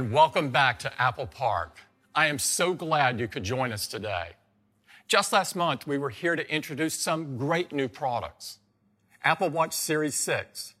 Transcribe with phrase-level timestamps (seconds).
[0.00, 1.76] and welcome back to Apple Park.
[2.14, 4.30] I am so glad you could join us today.
[5.08, 8.60] Just last month, we were here to introduce some great new products
[9.22, 10.72] Apple Watch Series 6,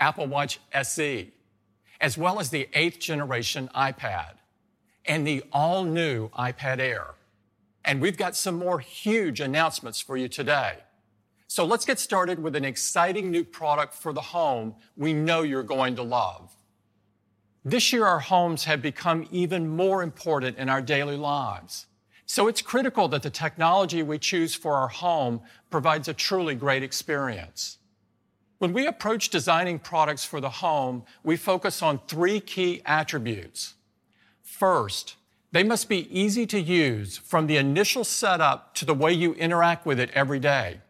[0.00, 1.32] Apple Watch SE,
[2.00, 4.32] as well as the eighth generation iPad,
[5.04, 7.14] and the all new iPad Air.
[7.84, 10.78] And we've got some more huge announcements for you today.
[11.46, 15.62] So let's get started with an exciting new product for the home we know you're
[15.62, 16.55] going to love.
[17.68, 21.86] This year, our homes have become even more important in our daily lives.
[22.24, 26.84] So it's critical that the technology we choose for our home provides a truly great
[26.84, 27.78] experience.
[28.58, 33.74] When we approach designing products for the home, we focus on three key attributes.
[34.44, 35.16] First,
[35.50, 39.84] they must be easy to use from the initial setup to the way you interact
[39.84, 40.82] with it every day.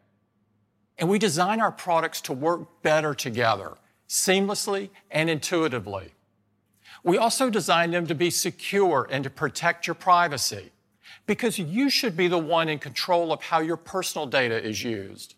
[0.99, 6.13] And we design our products to work better together, seamlessly and intuitively.
[7.07, 10.73] We also designed them to be secure and to protect your privacy
[11.25, 15.37] because you should be the one in control of how your personal data is used.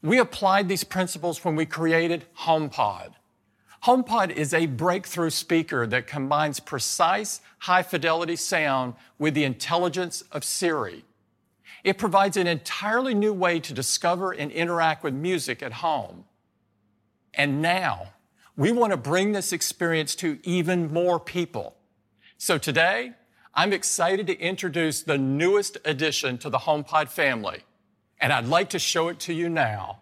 [0.00, 3.14] We applied these principles when we created HomePod.
[3.82, 10.44] HomePod is a breakthrough speaker that combines precise, high fidelity sound with the intelligence of
[10.44, 11.04] Siri.
[11.82, 16.26] It provides an entirely new way to discover and interact with music at home.
[17.34, 18.12] And now,
[18.60, 21.76] we want to bring this experience to even more people.
[22.36, 23.12] So today,
[23.54, 27.60] I'm excited to introduce the newest addition to the HomePod family,
[28.20, 29.99] and I'd like to show it to you now.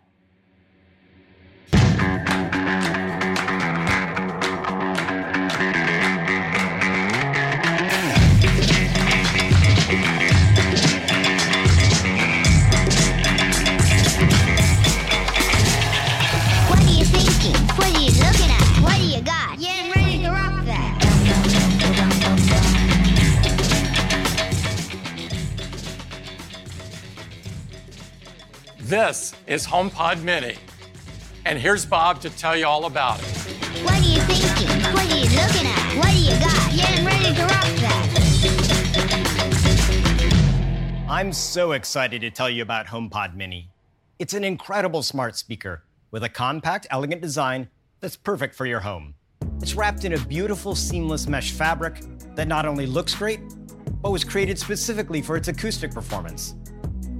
[28.88, 30.56] This is HomePod Mini,
[31.44, 33.26] and here's Bob to tell you all about it.
[33.84, 34.66] What are you thinking?
[34.94, 35.94] What are you looking at?
[35.98, 36.72] What do you got?
[36.74, 38.08] Getting ready to rock that.
[41.06, 43.68] I'm so excited to tell you about HomePod Mini.
[44.18, 47.68] It's an incredible smart speaker with a compact, elegant design
[48.00, 49.12] that's perfect for your home.
[49.60, 52.00] It's wrapped in a beautiful, seamless mesh fabric
[52.36, 53.40] that not only looks great,
[54.00, 56.54] but was created specifically for its acoustic performance.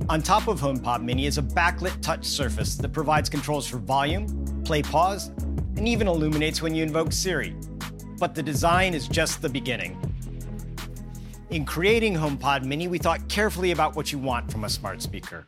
[0.09, 4.63] On top of HomePod Mini is a backlit touch surface that provides controls for volume,
[4.65, 5.29] play pause,
[5.77, 7.55] and even illuminates when you invoke Siri.
[8.19, 10.01] But the design is just the beginning.
[11.51, 15.47] In creating HomePod Mini, we thought carefully about what you want from a smart speaker.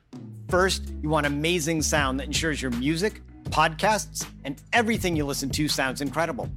[0.48, 5.68] First, you want amazing sound that ensures your music, podcasts, and everything you listen to
[5.68, 6.50] sounds incredible.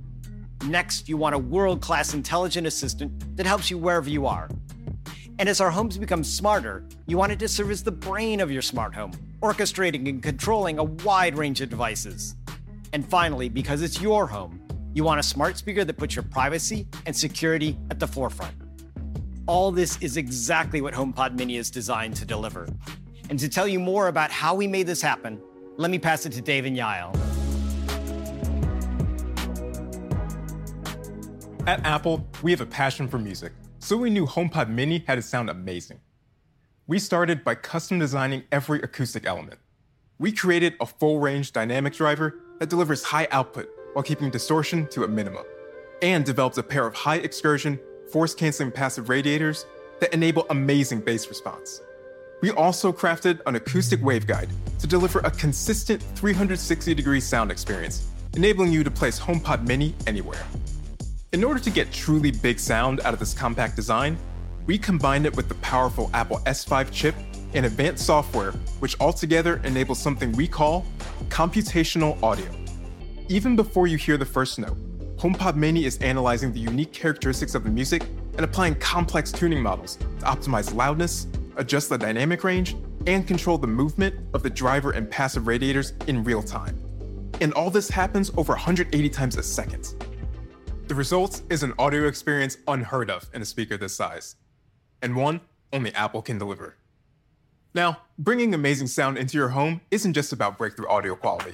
[0.66, 4.50] Next, you want a world class intelligent assistant that helps you wherever you are.
[5.44, 8.50] And as our homes become smarter, you want it to serve as the brain of
[8.50, 9.12] your smart home,
[9.42, 12.38] orchestrating and controlling a wide range of devices.
[12.94, 16.88] And finally, because it's your home, you want a smart speaker that puts your privacy
[17.06, 18.54] and security at the forefront.
[19.46, 22.66] All this is exactly what HomePod Mini is designed to deliver.
[23.30, 25.42] And to tell you more about how we made this happen,
[25.76, 27.14] let me pass it to Dave and Yael.
[31.68, 33.52] At Apple, we have a passion for music,
[33.84, 36.00] so we knew HomePod Mini had to sound amazing.
[36.88, 39.60] We started by custom designing every acoustic element.
[40.18, 45.04] We created a full range dynamic driver that delivers high output while keeping distortion to
[45.04, 45.44] a minimum,
[46.02, 47.78] and developed a pair of high excursion,
[48.10, 49.66] force canceling passive radiators
[50.00, 51.82] that enable amazing bass response.
[52.42, 58.72] We also crafted an acoustic waveguide to deliver a consistent 360 degree sound experience enabling
[58.72, 60.44] you to place HomePod Mini anywhere.
[61.34, 64.20] In order to get truly big sound out of this compact design,
[64.68, 67.16] we combined it with the powerful Apple S5 chip
[67.56, 68.52] and advanced software,
[68.82, 70.86] which altogether enables something we call
[71.30, 72.46] computational audio.
[73.30, 74.78] Even before you hear the first note,
[75.18, 78.04] HomePod Mini is analyzing the unique characteristics of the music
[78.38, 81.26] and applying complex tuning models to optimize loudness,
[81.56, 82.76] adjust the dynamic range,
[83.08, 86.78] and control the movement of the driver and passive radiators in real time.
[87.42, 89.96] And all this happens over 180 times a second.
[90.94, 94.36] The result is an audio experience unheard of in a speaker this size,
[95.02, 95.42] and one
[95.74, 96.76] only Apple can deliver.
[97.74, 101.54] Now, bringing amazing sound into your home isn't just about breakthrough audio quality.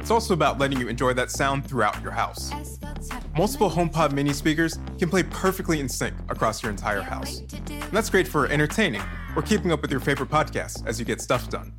[0.00, 2.50] It's also about letting you enjoy that sound throughout your house.
[3.38, 7.38] Multiple HomePod mini speakers can play perfectly in sync across your entire house.
[7.68, 9.02] And that's great for entertaining
[9.36, 11.72] or keeping up with your favorite podcasts as you get stuff done.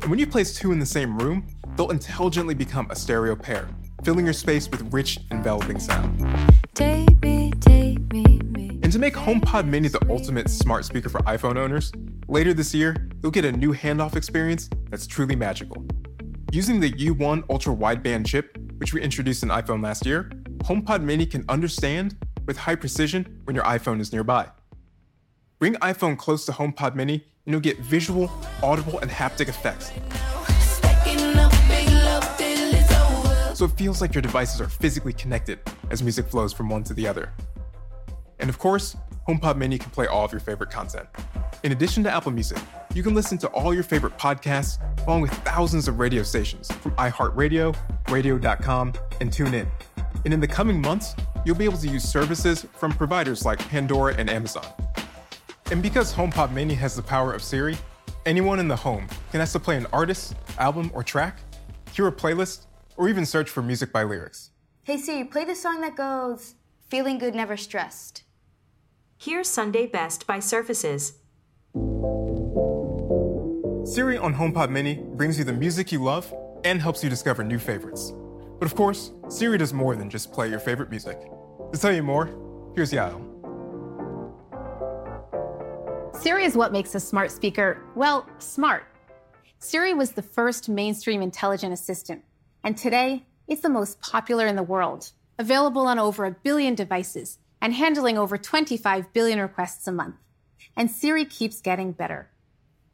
[0.00, 1.46] And when you place two in the same room,
[1.76, 3.68] they'll intelligently become a stereo pair,
[4.04, 6.18] filling your space with rich, enveloping sound.
[6.74, 8.80] Take me, take me, me.
[8.82, 11.92] And to make HomePod Mini the ultimate smart speaker for iPhone owners,
[12.28, 15.84] later this year, you'll get a new handoff experience that's truly magical.
[16.50, 20.30] Using the U1 ultra wideband chip, which we introduced in iPhone last year,
[20.64, 22.16] HomePod Mini can understand
[22.46, 24.48] with high precision when your iPhone is nearby.
[25.58, 28.30] Bring iPhone close to HomePod Mini and you'll get visual,
[28.62, 29.92] audible, and haptic effects.
[33.62, 36.94] So it feels like your devices are physically connected as music flows from one to
[36.94, 37.32] the other.
[38.40, 38.96] And of course,
[39.28, 41.06] HomePod Mini can play all of your favorite content.
[41.62, 42.58] In addition to Apple Music,
[42.92, 46.90] you can listen to all your favorite podcasts along with thousands of radio stations from
[46.96, 47.76] iHeartRadio,
[48.10, 49.68] radio.com, and TuneIn.
[50.24, 51.14] And in the coming months,
[51.44, 54.66] you'll be able to use services from providers like Pandora and Amazon.
[55.70, 57.76] And because HomePod Mini has the power of Siri,
[58.26, 61.38] anyone in the home can ask to play an artist, album, or track,
[61.92, 64.50] hear a playlist, or even search for music by lyrics.
[64.84, 66.54] Hey Siri, play the song that goes,
[66.88, 68.24] Feeling Good Never Stressed.
[69.16, 71.18] Here's Sunday Best by Surfaces.
[73.84, 76.32] Siri on HomePod Mini brings you the music you love
[76.64, 78.12] and helps you discover new favorites.
[78.58, 81.20] But of course, Siri does more than just play your favorite music.
[81.72, 82.26] To tell you more,
[82.74, 83.28] here's Yael.
[86.14, 88.84] Siri is what makes a smart speaker, well, smart.
[89.58, 92.22] Siri was the first mainstream intelligent assistant,
[92.64, 97.38] and today it's the most popular in the world, available on over a billion devices
[97.60, 100.16] and handling over 25 billion requests a month.
[100.76, 102.30] And Siri keeps getting better.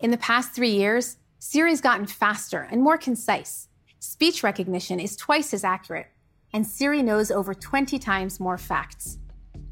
[0.00, 3.68] In the past three years, Siri's gotten faster and more concise.
[4.00, 6.08] Speech recognition is twice as accurate,
[6.52, 9.18] and Siri knows over 20 times more facts.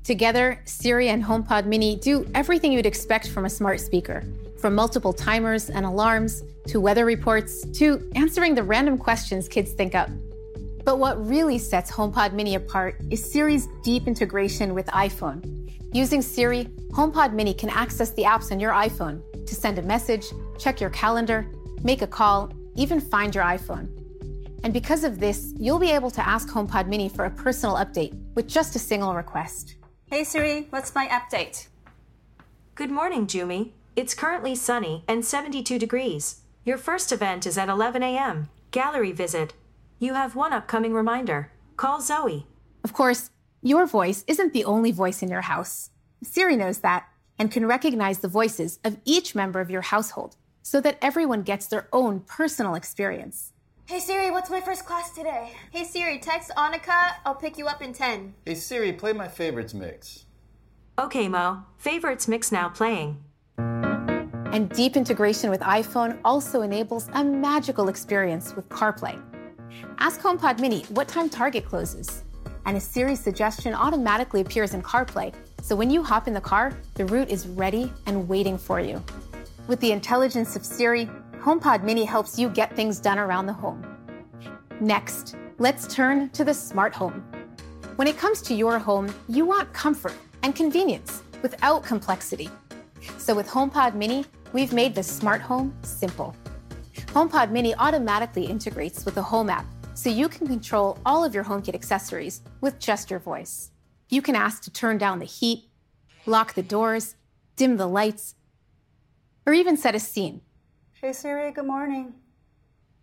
[0.05, 4.23] Together, Siri and HomePod Mini do everything you'd expect from a smart speaker,
[4.59, 9.95] from multiple timers and alarms to weather reports to answering the random questions kids think
[9.95, 10.11] up.
[10.85, 15.71] But what really sets HomePod Mini apart is Siri's deep integration with iPhone.
[15.93, 20.27] Using Siri, HomePod Mini can access the apps on your iPhone to send a message,
[20.59, 21.47] check your calendar,
[21.83, 23.89] make a call, even find your iPhone.
[24.63, 28.15] And because of this, you'll be able to ask HomePod Mini for a personal update
[28.35, 29.77] with just a single request.
[30.07, 31.67] Hey Siri, what's my update?
[32.75, 33.73] Good morning, Jumi.
[33.97, 36.43] It's currently sunny and 72 degrees.
[36.67, 38.51] Your first event is at 11 a.m.
[38.71, 39.55] Gallery visit.
[39.99, 41.51] You have one upcoming reminder.
[41.79, 42.47] Call Zoe.
[42.85, 43.31] Of course,
[43.63, 45.89] your voice isn't the only voice in your house.
[46.23, 50.79] Siri knows that and can recognize the voices of each member of your household so
[50.83, 53.55] that everyone gets their own personal experience.
[53.87, 55.53] Hey Siri, what's my first class today?
[55.71, 58.35] Hey Siri, text Annika, I'll pick you up in 10.
[58.45, 60.27] Hey Siri, play my favorites mix.
[60.99, 61.63] Okay, Mo.
[61.79, 63.23] Favorites mix now playing.
[64.57, 69.21] And deep integration with iPhone also enables a magical experience with CarPlay.
[69.99, 72.25] Ask HomePod Mini what time Target closes,
[72.65, 76.75] and a Siri suggestion automatically appears in CarPlay, so when you hop in the car,
[76.95, 79.05] the route is ready and waiting for you.
[79.67, 81.05] With the intelligence of Siri,
[81.39, 83.85] HomePod Mini helps you get things done around the home.
[84.81, 87.23] Next, let's turn to the smart home.
[87.97, 92.49] When it comes to your home, you want comfort and convenience without complexity.
[93.19, 96.35] So with HomePod Mini, we've made the smart home simple.
[97.09, 101.45] HomePod Mini automatically integrates with the Home app, so you can control all of your
[101.45, 103.71] HomeKit accessories with just your voice.
[104.09, 105.65] You can ask to turn down the heat,
[106.27, 107.17] lock the doors,
[107.57, 108.35] dim the lights,
[109.47, 110.41] or even set a scene
[111.01, 112.15] Hey Siri, good morning.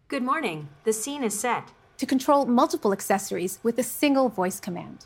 [0.07, 0.67] Good morning.
[0.83, 1.71] The scene is set.
[1.97, 5.05] to control multiple accessories with a single voice command.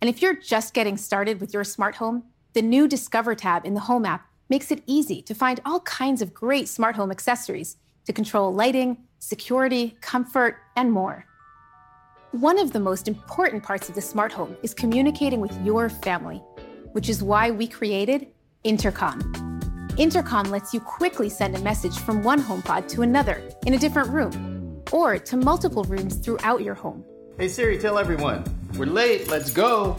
[0.00, 3.74] And if you're just getting started with your smart home, the new Discover tab in
[3.74, 7.76] the Home app makes it easy to find all kinds of great smart home accessories
[8.06, 11.26] to control lighting, security, comfort, and more.
[12.32, 16.42] One of the most important parts of the smart home is communicating with your family,
[16.92, 18.28] which is why we created
[18.64, 19.20] Intercom.
[19.96, 24.08] Intercom lets you quickly send a message from one HomePod to another in a different
[24.10, 27.04] room, or to multiple rooms throughout your home.
[27.38, 28.44] Hey Siri, tell everyone.
[28.76, 29.96] We're late, let's go.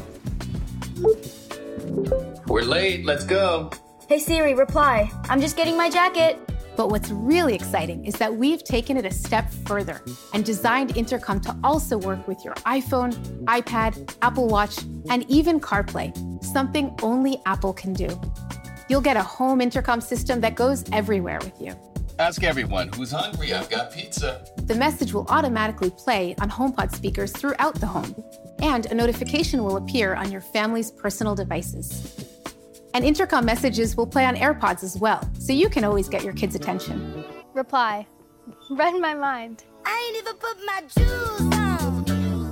[2.47, 3.71] We're late, let's go.
[4.09, 5.11] Hey Siri, reply.
[5.25, 6.39] I'm just getting my jacket.
[6.75, 10.01] But what's really exciting is that we've taken it a step further
[10.33, 13.13] and designed Intercom to also work with your iPhone,
[13.43, 14.79] iPad, Apple Watch,
[15.11, 18.19] and even CarPlay, something only Apple can do.
[18.89, 21.75] You'll get a home intercom system that goes everywhere with you.
[22.17, 24.43] Ask everyone who's hungry, I've got pizza.
[24.57, 28.15] The message will automatically play on HomePod speakers throughout the home,
[28.59, 32.28] and a notification will appear on your family's personal devices.
[32.99, 36.33] And intercom messages will play on AirPods as well, so you can always get your
[36.33, 37.23] kids' attention.
[37.53, 38.05] Reply.
[38.69, 39.63] Read my mind.
[39.85, 42.45] I ain't even put my jewels on.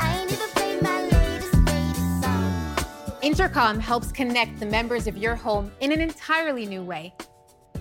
[0.00, 3.18] I ain't even played my latest, latest song.
[3.20, 7.12] Intercom helps connect the members of your home in an entirely new way.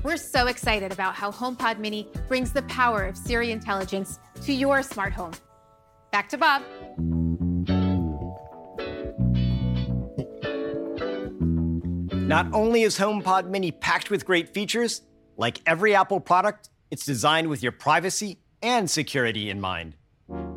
[0.03, 4.83] We're so excited about how HomePod Mini brings the power of Siri intelligence to your
[4.83, 5.31] smart home.
[6.11, 6.63] Back to Bob.
[12.31, 12.55] Not hmm.
[12.55, 15.01] only is HomePod Mini packed with great features,
[15.35, 19.97] like every Apple product, it's designed with your privacy and security in mind.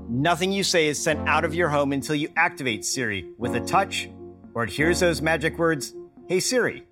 [0.08, 3.60] Nothing you say is sent out of your home until you activate Siri with a
[3.60, 4.08] touch,
[4.54, 5.94] or it hears those magic words,
[6.28, 6.84] Hey Siri.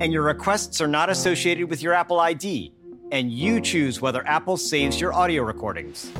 [0.00, 2.74] And your requests are not associated with your Apple ID,
[3.12, 6.10] and you choose whether Apple saves your audio recordings.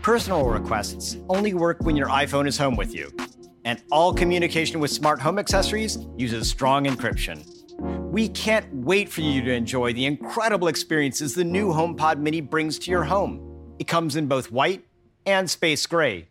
[0.00, 3.14] Personal requests only work when your iPhone is home with you,
[3.66, 7.57] and all communication with smart home accessories uses strong encryption.
[7.78, 12.78] We can't wait for you to enjoy the incredible experiences the new HomePod Mini brings
[12.80, 13.74] to your home.
[13.78, 14.84] It comes in both white
[15.24, 16.28] and space gray.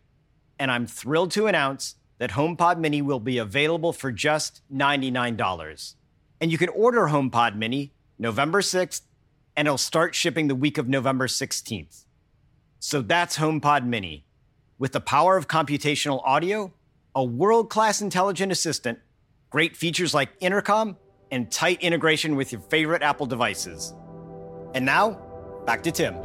[0.58, 5.94] And I'm thrilled to announce that HomePod Mini will be available for just $99.
[6.40, 9.02] And you can order HomePod Mini November 6th,
[9.56, 12.04] and it'll start shipping the week of November 16th.
[12.80, 14.24] So that's HomePod Mini.
[14.78, 16.72] With the power of computational audio,
[17.14, 18.98] a world class intelligent assistant,
[19.50, 20.96] great features like intercom,
[21.30, 23.94] and tight integration with your favorite Apple devices.
[24.74, 25.20] And now,
[25.66, 26.16] back to Tim.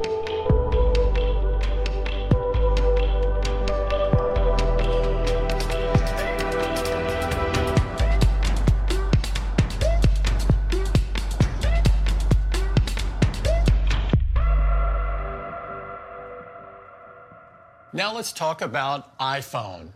[17.94, 19.90] Now let's talk about iPhone.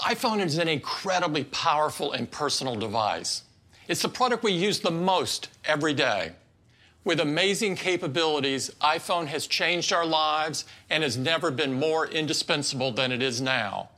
[0.00, 3.42] iPhone is an incredibly powerful and personal device.
[3.90, 6.30] It's the product we use the most every day.
[7.02, 13.10] With amazing capabilities, iPhone has changed our lives and has never been more indispensable than
[13.10, 13.88] it is now.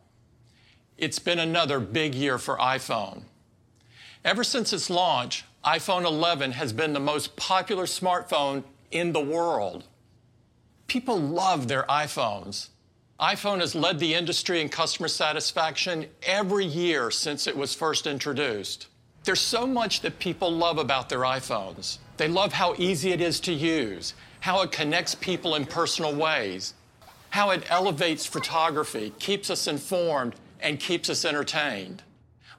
[0.97, 3.25] It's been another big year for iPhone.
[4.25, 9.85] Ever since its launch, iPhone 11 has been the most popular smartphone in the world.
[10.87, 12.69] People love their iPhones.
[13.21, 18.87] iPhone has led the industry in customer satisfaction every year since it was first introduced.
[19.25, 21.99] There's so much that people love about their iPhones.
[22.17, 26.75] They love how easy it is to use, how it connects people in personal ways,
[27.31, 32.03] how it elevates photography, keeps us informed, and keeps us entertained.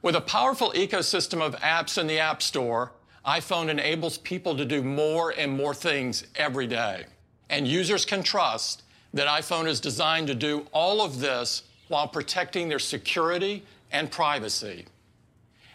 [0.02, 2.94] With a powerful ecosystem of apps in the App Store,
[3.26, 7.06] iPhone enables people to do more and more things every day.
[7.50, 12.70] And users can trust that iPhone is designed to do all of this while protecting
[12.70, 14.86] their security and privacy.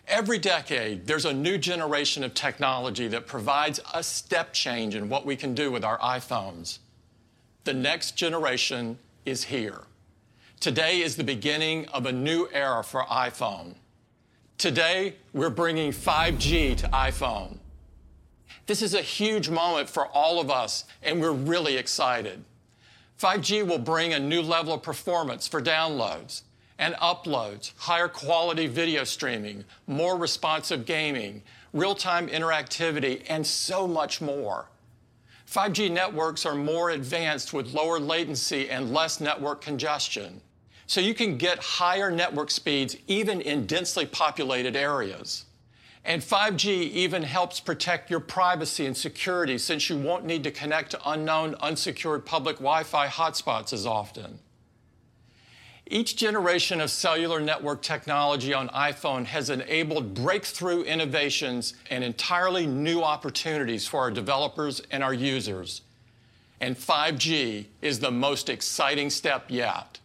[0.09, 5.27] Every decade, there's a new generation of technology that provides a step change in what
[5.27, 6.79] we can do with our iPhones.
[7.65, 9.83] The next generation is here.
[10.61, 13.75] Today is the beginning of a new era for iPhone.
[14.57, 17.59] Today, we're bringing 5G to iPhone.
[18.67, 22.43] This is a huge moment for all of us, and we're really excited.
[23.21, 26.43] 5G will bring a new level of performance for downloads
[26.79, 31.43] and uploads, higher quality video streaming, more responsive gaming,
[31.73, 34.69] real time interactivity, and so much more.
[35.51, 40.41] 5G networks are more advanced with lower latency and less network congestion.
[40.87, 45.47] So you can get higher network speeds even in densely populated areas.
[46.05, 50.93] And 5G even helps protect your privacy and security since you won't need to connect
[50.93, 54.39] to unknown, unsecured public Wi Fi hotspots as often.
[55.91, 63.03] Each generation of cellular network technology on iPhone has enabled breakthrough innovations and entirely new
[63.03, 65.81] opportunities for our developers and our users.
[66.61, 70.01] and 5G is the most exciting step yet.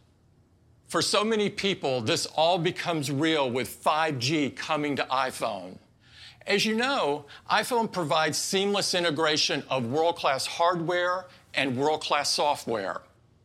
[0.87, 5.77] For so many people, this all becomes real with 5G coming to iPhone.
[6.45, 11.25] As you know, iPhone provides seamless integration of world class hardware
[11.55, 13.01] and world class software.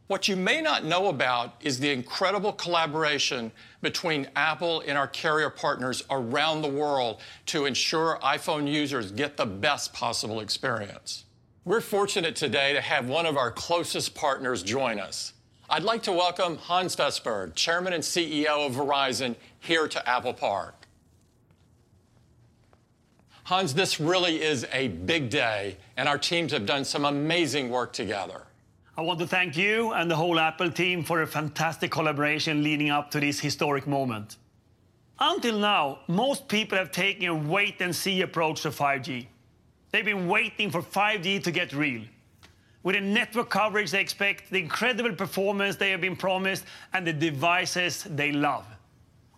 [0.08, 5.50] What you may not know about is the incredible collaboration between Apple and our carrier
[5.50, 11.26] partners around the world to ensure iPhone users get the best possible experience.
[11.66, 15.34] We're fortunate today to have one of our closest partners join us.
[15.68, 20.86] I'd like to welcome Hans Vestberg, Chairman and CEO of Verizon, here to Apple Park.
[23.44, 27.92] Hans, this really is a big day, and our teams have done some amazing work
[27.92, 28.47] together.
[28.98, 32.90] I want to thank you and the whole Apple team for a fantastic collaboration leading
[32.90, 34.38] up to this historic moment.
[35.20, 39.28] Until now, most people have taken a wait and see approach to 5G.
[39.92, 42.02] They've been waiting for 5G to get real.
[42.82, 47.12] With the network coverage they expect, the incredible performance they have been promised, and the
[47.12, 48.66] devices they love.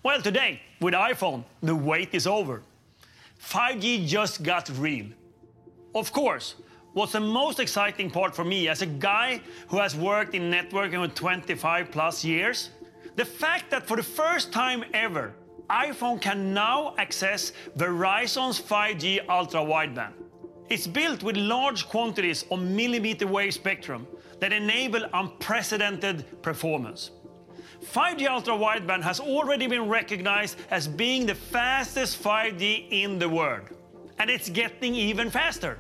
[0.02, 2.62] Well, today, with iPhone, the wait is over.
[3.45, 5.09] 5G just got real.
[5.95, 6.55] Of course,
[6.92, 11.06] what's the most exciting part for me as a guy who has worked in networking
[11.09, 12.70] for 25 plus years?
[13.16, 15.35] The fact that for the first time ever,
[15.68, 20.14] iPhone can now access Verizon's 5G ultra wideband.
[20.68, 24.06] It's built with large quantities of millimeter wave spectrum
[24.40, 27.11] that enable unprecedented performance.
[27.85, 33.70] 5G ultra wideband has already been recognized as being the fastest 5G in the world,
[34.18, 35.78] and it's getting even faster.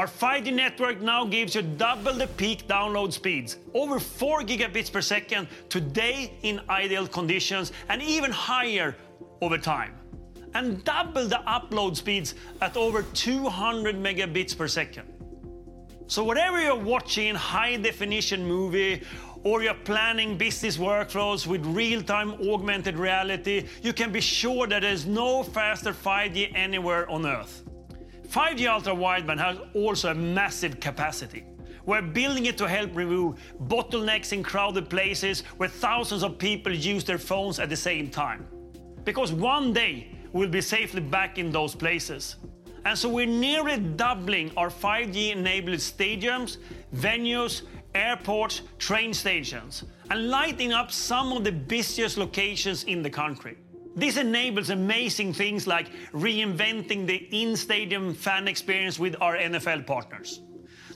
[0.00, 5.02] Our 5G network now gives you double the peak download speeds, over 4 gigabits per
[5.02, 8.96] second today in ideal conditions, and even higher
[9.42, 9.92] over time.
[10.54, 15.06] And double the upload speeds at over 200 megabits per second.
[16.06, 19.02] So, whatever you're watching high definition movie
[19.44, 24.80] or you're planning business workflows with real time augmented reality, you can be sure that
[24.80, 27.64] there's no faster 5G anywhere on earth.
[28.30, 31.44] 5G ultra wideband has also a massive capacity.
[31.84, 37.02] We're building it to help remove bottlenecks in crowded places where thousands of people use
[37.02, 38.46] their phones at the same time.
[39.02, 42.36] Because one day we'll be safely back in those places.
[42.84, 46.58] And so we're nearly doubling our 5G enabled stadiums,
[46.94, 47.62] venues,
[47.96, 53.56] airports, train stations, and lighting up some of the busiest locations in the country.
[53.96, 60.42] This enables amazing things like reinventing the in stadium fan experience with our NFL partners.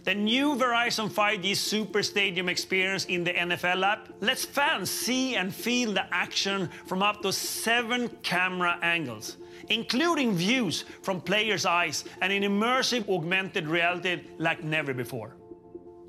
[0.04, 5.52] The new Verizon 5G Super Stadium experience in the NFL app lets fans see and
[5.52, 9.38] feel the action from up to seven camera angles,
[9.70, 15.36] including views from players' eyes and in immersive augmented reality like never before.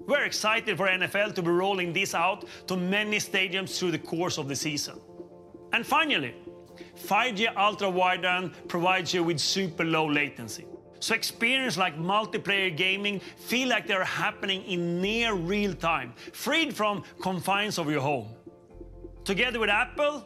[0.05, 4.37] We're excited for NFL to be rolling this out to many stadiums through the course
[4.37, 4.99] of the season.
[5.71, 6.35] And finally,
[6.95, 10.65] 5G ultra wideband provides you with super low latency.
[10.99, 17.03] So experience like multiplayer gaming feel like they're happening in near real time, freed from
[17.21, 18.29] confines of your home.
[19.23, 20.25] Together with Apple,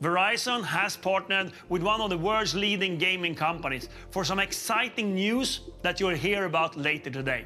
[0.00, 5.60] Verizon has partnered with one of the world's leading gaming companies for some exciting news
[5.82, 7.44] that you'll hear about later today.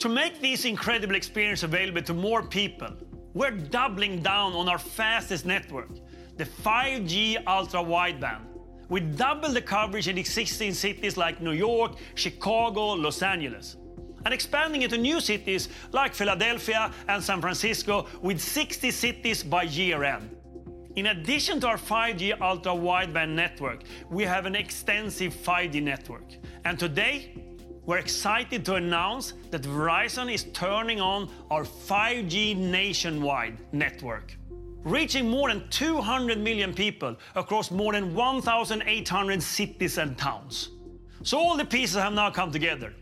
[0.00, 2.90] To make this incredible experience available to more people,
[3.32, 5.90] we're doubling down on our fastest network,
[6.40, 8.46] the 5G ultra wideband.
[8.88, 13.76] with double the coverage in existing cities like New York, Chicago, Los Angeles,
[14.24, 20.02] and expanding into new cities like Philadelphia and San Francisco with 60 cities by year
[20.02, 20.34] end.
[20.96, 26.28] In addition to our 5G ultra wideband network, we have an extensive 5G network.
[26.64, 27.34] And today,
[27.86, 34.36] we're excited to announce that Verizon is turning on our 5G nationwide network,
[34.84, 40.70] reaching more than 200 million people across more than 1,800 cities and towns.
[41.22, 42.94] So all the pieces have now come together.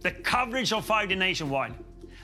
[0.00, 1.74] The coverage of 5G nationwide,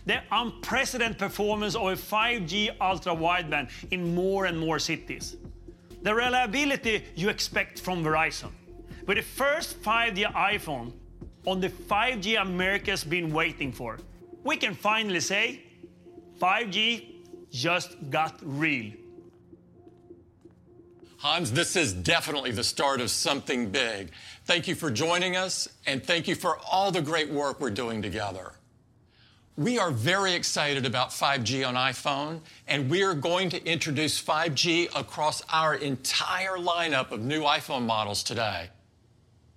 [0.06, 5.36] the unprecedented performance of a 5G ultra wideband in more and more cities,
[6.02, 8.50] the reliability you expect from Verizon.
[9.06, 10.92] With the first 5G iPhone
[11.46, 13.98] on the 5G America's been waiting for,
[14.44, 15.64] we can finally say
[16.40, 17.08] 5G
[17.50, 18.92] just got real.
[21.22, 24.10] Hans, this is definitely the start of something big.
[24.44, 28.02] Thank you for joining us, and thank you for all the great work we're doing
[28.02, 28.54] together.
[29.56, 34.98] We are very excited about 5G on iPhone, and we are going to introduce 5G
[34.98, 38.70] across our entire lineup of new iPhone models today.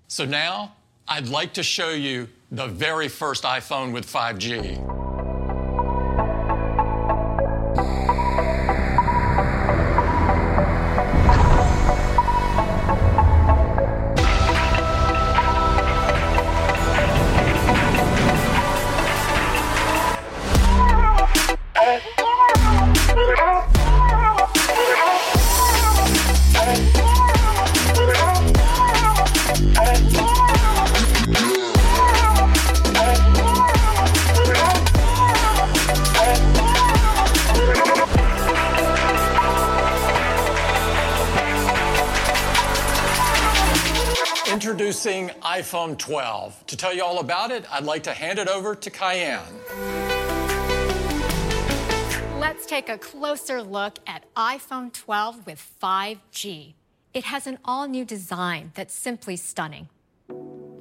[0.07, 0.75] So now,
[1.07, 5.04] I'd like to show you the very first iPhone with 5G.
[45.55, 46.67] iPhone 12.
[46.67, 49.45] To tell you all about it, I'd like to hand it over to Kaiann.
[52.41, 56.73] Let's take a closer look at iPhone 12 with 5G.
[57.13, 59.87] It has an all new design that's simply stunning.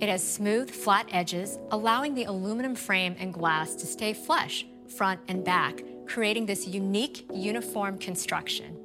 [0.00, 5.20] It has smooth, flat edges, allowing the aluminum frame and glass to stay flush, front
[5.28, 8.76] and back, creating this unique, uniform construction.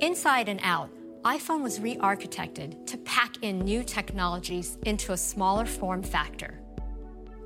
[0.00, 0.88] Inside and out,
[1.24, 6.62] iPhone was re architected to pack in new technologies into a smaller form factor.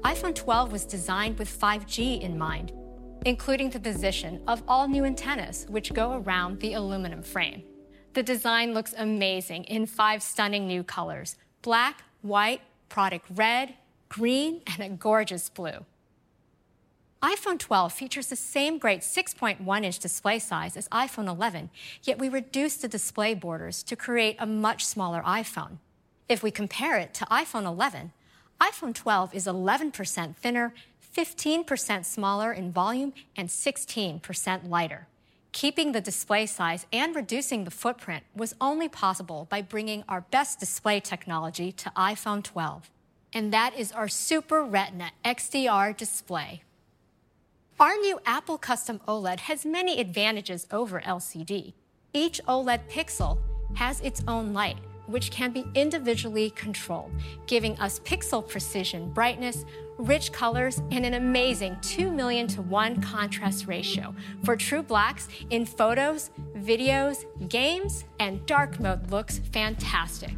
[0.05, 2.73] iPhone 12 was designed with 5G in mind,
[3.27, 7.65] including the position of all new antennas, which go around the aluminum frame.
[8.13, 13.75] The design looks amazing in five stunning new colors black, white, product red,
[14.09, 15.85] green, and a gorgeous blue.
[17.25, 21.71] iPhone 12 features the same great 6.1 inch display size as iPhone 11,
[22.03, 25.79] yet we reduced the display borders to create a much smaller iPhone.
[26.29, 28.13] If we compare it to iPhone 11,
[28.61, 30.75] iPhone 12 is 11% thinner,
[31.17, 35.07] 15% smaller in volume, and 16% lighter.
[35.53, 40.61] Keeping the display size and reducing the footprint was only possible by bringing our best
[40.61, 42.91] display technology to iPhone 12.
[43.33, 46.61] And that is our Super Retina XDR display.
[47.81, 51.73] Our new Apple Custom OLED has many advantages over LCD.
[52.13, 53.39] Each OLED pixel
[53.75, 54.77] has its own light,
[55.09, 57.11] which can be individually controlled,
[57.49, 59.65] giving us pixel precision, brightness,
[59.99, 65.67] rich colors, and an amazing 2 million to 1 contrast ratio for true blacks in
[65.67, 70.35] photos, videos, games, and dark mode looks fantastic.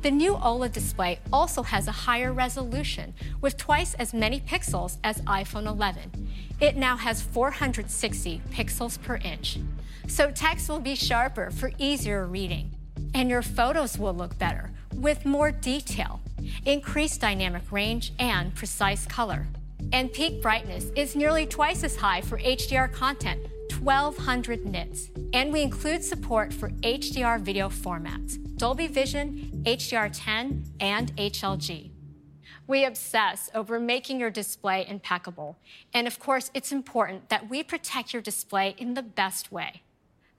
[0.00, 5.20] The new OLED display also has a higher resolution with twice as many pixels as
[5.22, 6.28] iPhone 11.
[6.60, 9.58] It now has 460 pixels per inch.
[10.06, 12.70] So text will be sharper for easier reading.
[13.12, 16.20] And your photos will look better with more detail,
[16.64, 19.48] increased dynamic range, and precise color.
[19.92, 23.40] And peak brightness is nearly twice as high for HDR content,
[23.80, 25.10] 1200 nits.
[25.32, 31.90] And we include support for HDR video formats Dolby Vision, HDR10, and HLG.
[32.66, 35.56] We obsess over making your display impeccable.
[35.94, 39.82] And of course, it's important that we protect your display in the best way.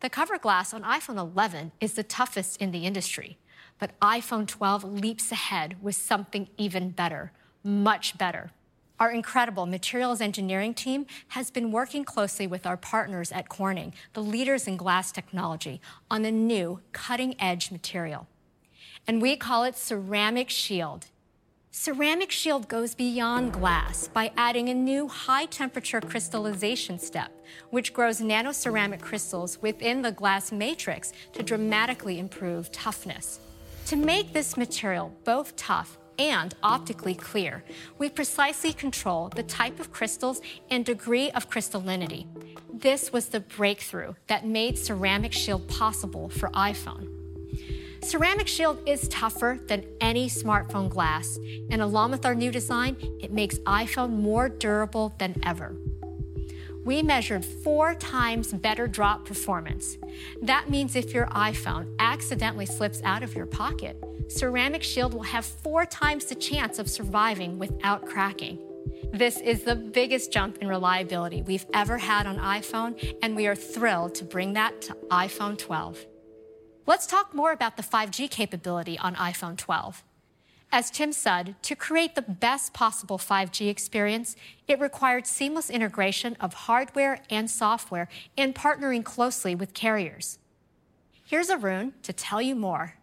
[0.02, 3.38] The cover glass on iPhone 11 is the toughest in the industry,
[3.80, 7.32] but iPhone 12 leaps ahead with something even better,
[7.63, 8.52] much better.
[9.00, 14.22] Our incredible materials engineering team has been working closely with our partners at Corning, the
[14.22, 15.80] leaders in glass technology,
[16.12, 18.28] on a new cutting edge material.
[19.08, 21.06] And we call it Ceramic Shield.
[21.72, 27.32] Ceramic Shield goes beyond glass by adding a new high temperature crystallization step,
[27.70, 33.40] which grows nanoceramic crystals within the glass matrix to dramatically improve toughness.
[33.86, 37.63] To make this material both tough and optically clear,
[37.97, 42.27] we precisely control the type of crystals and degree of crystallinity.
[42.71, 47.15] This was the breakthrough that made Ceramic Shield possible for iPhone.
[48.03, 51.38] Ceramic Shield is tougher than any smartphone glass,
[51.71, 55.75] and along with our new design, it makes iPhone more durable than ever.
[56.86, 59.98] We measured four times better drop performance.
[60.42, 65.46] That means if your iPhone accidentally slips out of your pocket, Ceramic Shield will have
[65.46, 68.60] four times the chance of surviving without cracking.
[69.12, 73.56] This is the biggest jump in reliability we've ever had on iPhone, and we are
[73.56, 76.06] thrilled to bring that to iPhone 12.
[76.86, 80.04] Let's talk more about the 5G capability on iPhone 12.
[80.71, 84.36] As Tim said, to create the best possible 5G experience,
[84.67, 90.38] it required seamless integration of hardware and software and partnering closely with carriers.
[91.25, 92.93] Here's Arun to tell you more.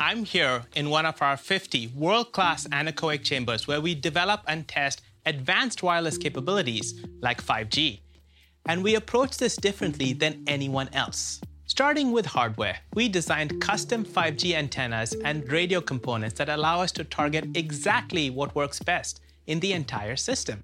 [0.00, 4.66] I'm here in one of our 50 world class anechoic chambers where we develop and
[4.66, 8.00] test advanced wireless capabilities like 5G.
[8.66, 11.40] And we approach this differently than anyone else.
[11.66, 17.04] Starting with hardware, we designed custom 5G antennas and radio components that allow us to
[17.04, 20.62] target exactly what works best in the entire system.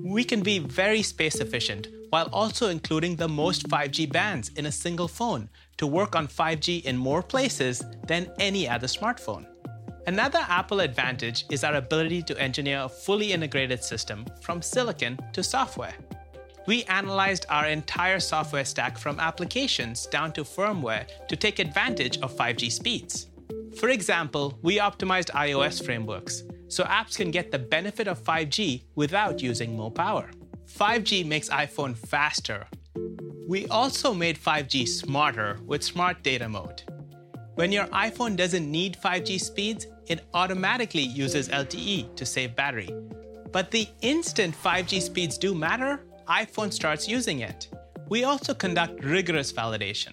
[0.00, 4.72] We can be very space efficient while also including the most 5G bands in a
[4.72, 9.46] single phone to work on 5G in more places than any other smartphone.
[10.06, 15.42] Another Apple advantage is our ability to engineer a fully integrated system from silicon to
[15.42, 15.94] software.
[16.68, 22.36] We analyzed our entire software stack from applications down to firmware to take advantage of
[22.36, 23.28] 5G speeds.
[23.78, 29.40] For example, we optimized iOS frameworks so apps can get the benefit of 5G without
[29.40, 30.30] using more power.
[30.70, 32.66] 5G makes iPhone faster.
[33.48, 36.82] We also made 5G smarter with Smart Data Mode.
[37.54, 42.90] When your iPhone doesn't need 5G speeds, it automatically uses LTE to save battery.
[43.52, 47.68] But the instant 5G speeds do matter, iPhone starts using it.
[48.10, 50.12] We also conduct rigorous validation.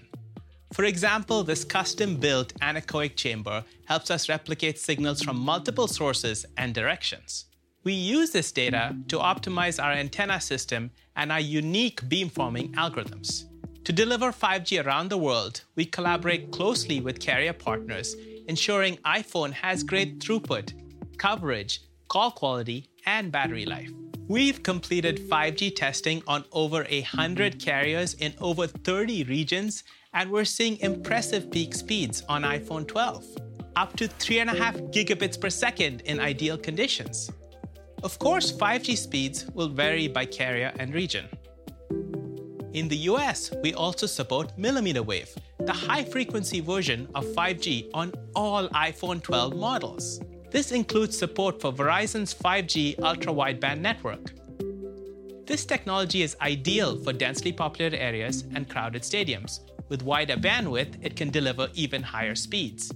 [0.71, 6.73] For example, this custom built anechoic chamber helps us replicate signals from multiple sources and
[6.73, 7.45] directions.
[7.83, 13.45] We use this data to optimize our antenna system and our unique beamforming algorithms.
[13.83, 18.15] To deliver 5G around the world, we collaborate closely with carrier partners,
[18.47, 20.73] ensuring iPhone has great throughput,
[21.17, 23.91] coverage, call quality, and battery life.
[24.27, 30.79] We've completed 5G testing on over 100 carriers in over 30 regions, and we're seeing
[30.79, 33.23] impressive peak speeds on iPhone 12,
[33.75, 37.29] up to 3.5 gigabits per second in ideal conditions.
[38.01, 41.27] Of course, 5G speeds will vary by carrier and region.
[42.73, 48.11] In the US, we also support millimeter wave, the high frequency version of 5G on
[48.35, 50.19] all iPhone 12 models.
[50.55, 54.31] This includes support for Verizon's 5G ultra wideband network.
[55.45, 59.59] This technology is ideal for densely populated areas and crowded stadiums.
[59.89, 62.89] With wider bandwidth, it can deliver even higher speeds.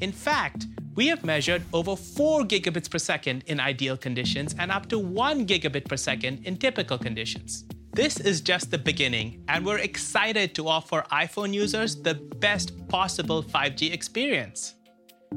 [0.00, 0.64] In fact,
[0.94, 5.46] we have measured over 4 gigabits per second in ideal conditions and up to 1
[5.46, 7.66] gigabit per second in typical conditions.
[7.92, 13.42] This is just the beginning, and we're excited to offer iPhone users the best possible
[13.42, 14.76] 5G experience.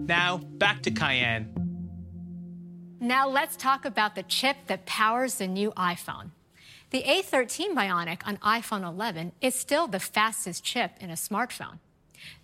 [0.05, 1.57] Now, back to Kaiann.
[2.99, 6.31] Now let's talk about the chip that powers the new iPhone.
[6.89, 11.79] The A13 Bionic on iPhone 11 is still the fastest chip in a smartphone.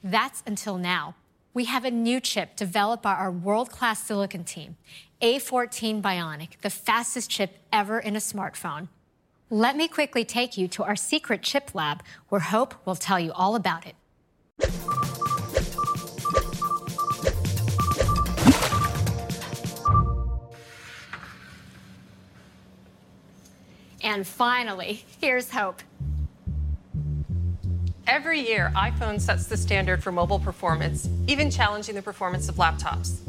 [0.04, 1.16] That's until now.
[1.54, 4.76] We have a new chip developed by our world class silicon team,
[5.22, 8.90] A14 Bionic, the fastest chip ever in a smartphone.
[9.50, 13.32] Let me quickly take you to our secret chip lab where Hope will tell you
[13.34, 13.96] all about it.
[24.04, 25.82] And finally, here's Hope.
[28.06, 33.20] Every year, iPhone sets the standard for mobile performance, even challenging the performance of laptops.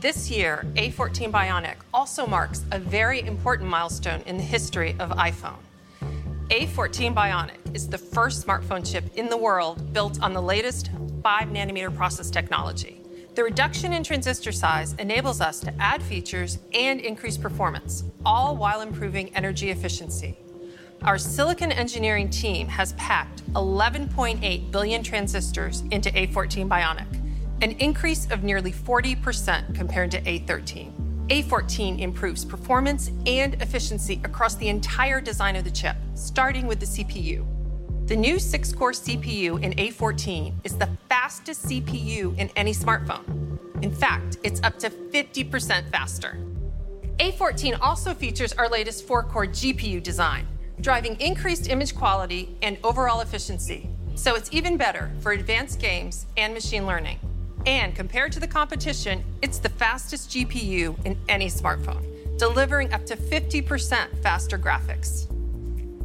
[0.00, 5.58] This year, A14 Bionic also marks a very important milestone in the history of iPhone.
[6.50, 10.90] A14 Bionic is the first smartphone chip in the world built on the latest
[11.24, 13.01] 5 nanometer process technology.
[13.34, 18.82] The reduction in transistor size enables us to add features and increase performance, all while
[18.82, 20.36] improving energy efficiency.
[21.00, 27.06] Our silicon engineering team has packed 11.8 billion transistors into A14 Bionic,
[27.62, 30.92] an increase of nearly 40% compared to A13.
[31.28, 36.86] A14 improves performance and efficiency across the entire design of the chip, starting with the
[36.86, 37.46] CPU.
[38.06, 43.22] The new 6 core CPU in A14 is the fastest CPU in any smartphone.
[43.80, 46.36] In fact, it's up to 50% faster.
[47.20, 50.46] A14 also features our latest 4 core GPU design,
[50.80, 53.88] driving increased image quality and overall efficiency.
[54.16, 57.20] So it's even better for advanced games and machine learning.
[57.66, 62.04] And compared to the competition, it's the fastest GPU in any smartphone,
[62.36, 65.31] delivering up to 50% faster graphics.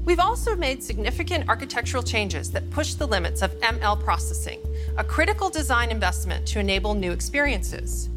[0.08, 4.62] We've also made significant architectural changes that push the limits of ML processing,
[4.98, 8.08] a critical design investment to enable new experiences.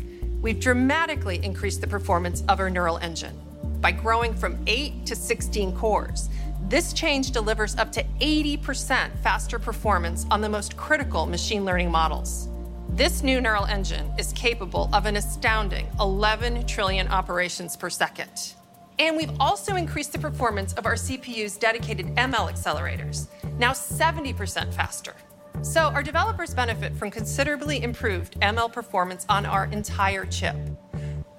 [0.40, 3.37] We've dramatically increased the performance of our neural engine
[3.81, 6.29] by growing from 8 to 16 cores.
[6.68, 12.48] This change delivers up to 80% faster performance on the most critical machine learning models.
[12.90, 18.55] This new neural engine is capable of an astounding 11 trillion operations per second.
[19.00, 25.14] And we've also increased the performance of our CPU's dedicated ML accelerators, now 70% faster.
[25.62, 30.54] So our developers benefit from considerably improved ML performance on our entire chip.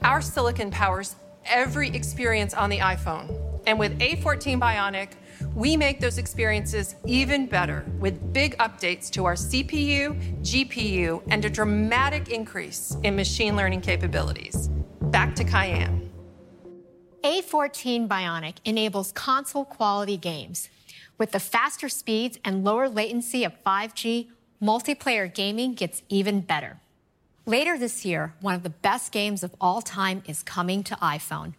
[0.03, 3.61] Our silicon powers every experience on the iPhone.
[3.67, 5.09] And with A14 Bionic,
[5.53, 11.49] we make those experiences even better with big updates to our CPU, GPU, and a
[11.49, 14.69] dramatic increase in machine learning capabilities.
[14.99, 16.10] Back to Kaiann.
[17.23, 20.69] A14 Bionic enables console quality games.
[21.19, 24.29] With the faster speeds and lower latency of 5G,
[24.59, 26.79] multiplayer gaming gets even better.
[27.45, 31.53] Later this year, one of the best games of all time is coming to iPhone.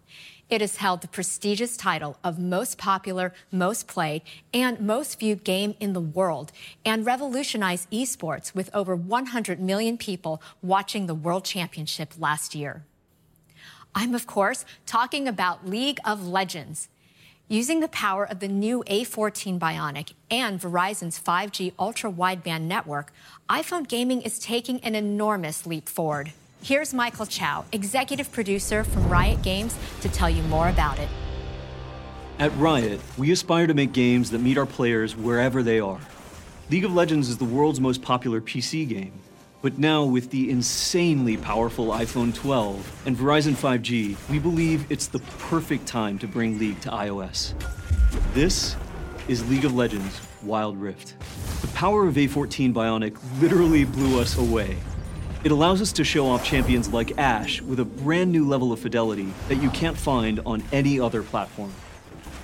[0.51, 4.23] It has held the prestigious title of most popular, most played,
[4.53, 6.51] and most viewed game in the world,
[6.85, 12.85] and revolutionized esports with over 100 million people watching the World Championship last year.
[13.95, 16.89] I'm, of course, talking about League of Legends.
[17.49, 23.13] Using the power of the new A14 Bionic and Verizon's 5G ultra wideband network,
[23.51, 26.33] iPhone gaming is taking an enormous leap forward.
[26.63, 31.09] Here's Michael Chow, executive producer from Riot Games, to tell you more about it.
[32.39, 36.01] At Riot, we aspire to make games that meet our players wherever they are.
[36.71, 39.13] League of Legends is the world's most popular PC game.
[39.63, 45.21] But now, with the insanely powerful iPhone 12 and Verizon 5G, we believe it's the
[45.39, 47.55] perfect time to bring League to iOS.
[48.35, 48.75] This
[49.29, 51.15] is League of Legends Wild Rift.
[51.61, 54.77] The power of A14 Bionic literally blew us away.
[55.45, 58.81] It allows us to show off champions like Ashe with a brand new level of
[58.81, 61.73] fidelity that you can't find on any other platform.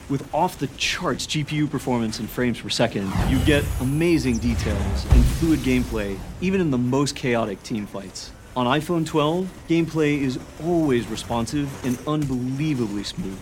[0.09, 5.23] With off the charts GPU performance and frames per second, you get amazing details and
[5.23, 8.33] fluid gameplay, even in the most chaotic team fights.
[8.57, 13.39] On iPhone 12, gameplay is always responsive and unbelievably smooth.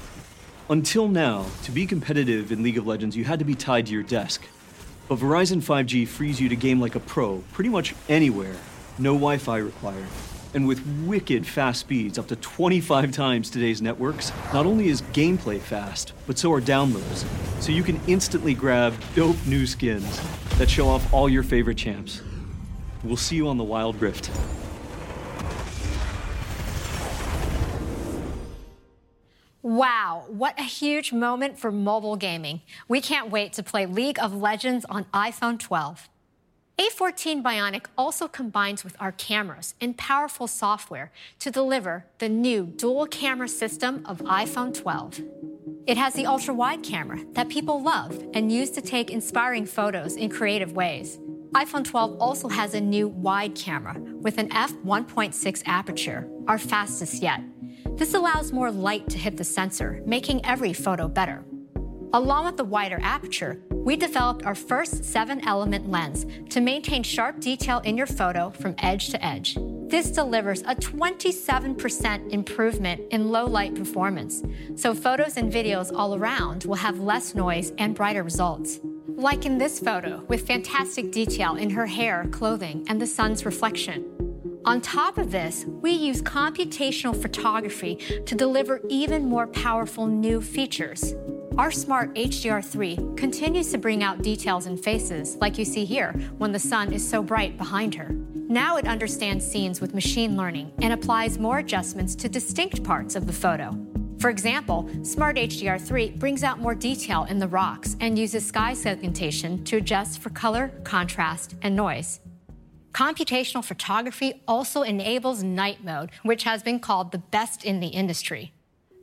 [0.68, 3.92] Until now, to be competitive in League of Legends, you had to be tied to
[3.92, 4.44] your desk.
[5.06, 8.56] But Verizon 5G frees you to game like a pro, pretty much anywhere,
[8.98, 10.08] no Wi Fi required.
[10.56, 15.60] And with wicked fast speeds, up to 25 times today's networks, not only is gameplay
[15.60, 17.26] fast, but so are downloads.
[17.60, 20.18] So you can instantly grab dope new skins
[20.56, 22.22] that show off all your favorite champs.
[23.04, 24.30] We'll see you on the Wild Rift.
[29.60, 32.62] Wow, what a huge moment for mobile gaming.
[32.88, 36.08] We can't wait to play League of Legends on iPhone 12.
[36.78, 43.06] A14 Bionic also combines with our cameras and powerful software to deliver the new dual
[43.06, 45.22] camera system of iPhone 12.
[45.86, 50.16] It has the ultra wide camera that people love and use to take inspiring photos
[50.16, 51.18] in creative ways.
[51.54, 57.40] iPhone 12 also has a new wide camera with an f1.6 aperture, our fastest yet.
[57.92, 61.42] This allows more light to hit the sensor, making every photo better.
[62.16, 67.40] Along with the wider aperture, we developed our first seven element lens to maintain sharp
[67.40, 69.58] detail in your photo from edge to edge.
[69.88, 74.42] This delivers a 27% improvement in low light performance,
[74.76, 78.80] so photos and videos all around will have less noise and brighter results.
[79.08, 84.25] Like in this photo, with fantastic detail in her hair, clothing, and the sun's reflection.
[84.66, 87.94] On top of this, we use computational photography
[88.26, 91.14] to deliver even more powerful new features.
[91.56, 96.50] Our smart HDR3 continues to bring out details in faces, like you see here, when
[96.50, 98.08] the sun is so bright behind her.
[98.34, 103.28] Now it understands scenes with machine learning and applies more adjustments to distinct parts of
[103.28, 103.78] the photo.
[104.18, 109.62] For example, Smart HDR3 brings out more detail in the rocks and uses sky segmentation
[109.62, 112.18] to adjust for color, contrast, and noise.
[112.96, 118.54] Computational photography also enables night mode, which has been called the best in the industry.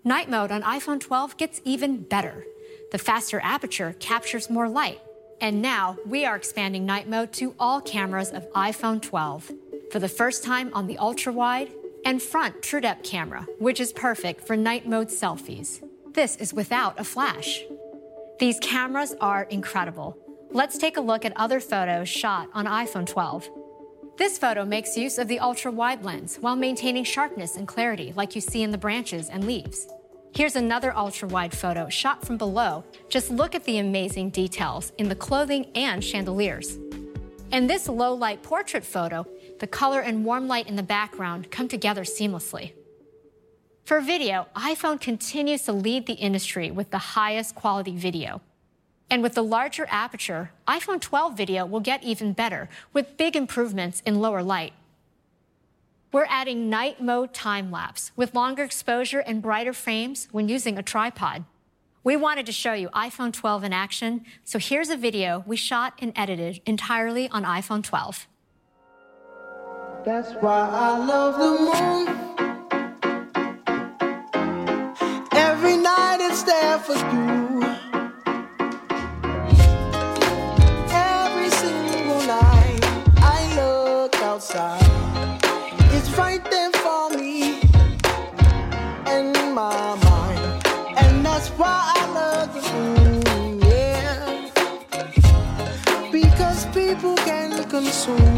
[0.04, 2.44] Night mode on iPhone 12 gets even better.
[2.92, 5.00] The faster aperture captures more light.
[5.40, 9.52] And now we are expanding night mode to all cameras of iPhone 12
[9.92, 11.70] for the first time on the ultra wide
[12.04, 15.88] and front true depth camera, which is perfect for night mode selfies.
[16.14, 17.62] This is without a flash.
[18.40, 20.18] These cameras are incredible.
[20.50, 23.50] Let's take a look at other photos shot on iPhone 12.
[24.16, 28.36] This photo makes use of the ultra wide lens while maintaining sharpness and clarity, like
[28.36, 29.88] you see in the branches and leaves.
[30.36, 32.84] Here's another ultra wide photo shot from below.
[33.10, 36.78] Just look at the amazing details in the clothing and chandeliers.
[37.52, 39.26] In this low light portrait photo,
[39.60, 42.74] the color and warm light in the background come together seamlessly.
[43.86, 48.42] For video, iPhone continues to lead the industry with the highest quality video.
[49.10, 54.02] And with the larger aperture, iPhone 12 video will get even better with big improvements
[54.06, 54.74] in lower light.
[56.12, 60.84] We're adding night mode time lapse with longer exposure and brighter frames when using a
[60.84, 61.46] tripod.
[62.04, 65.94] We wanted to show you iPhone 12 in action, so here's a video we shot
[66.00, 68.28] and edited entirely on iPhone 12.
[70.06, 72.08] That's why I love the moon.
[75.32, 77.53] Every night it's there for you.
[84.44, 85.40] Outside.
[85.96, 87.62] It's right there for me
[89.08, 90.68] in my mind.
[90.98, 94.50] And that's why I love moon, yeah.
[96.12, 98.33] Because people can consume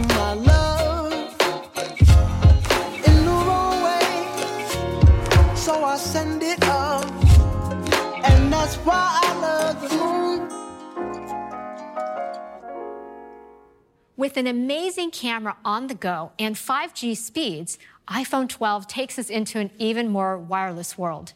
[14.26, 19.59] With an amazing camera on the go and 5G speeds, iPhone 12 takes us into
[19.59, 21.34] an even more wireless world.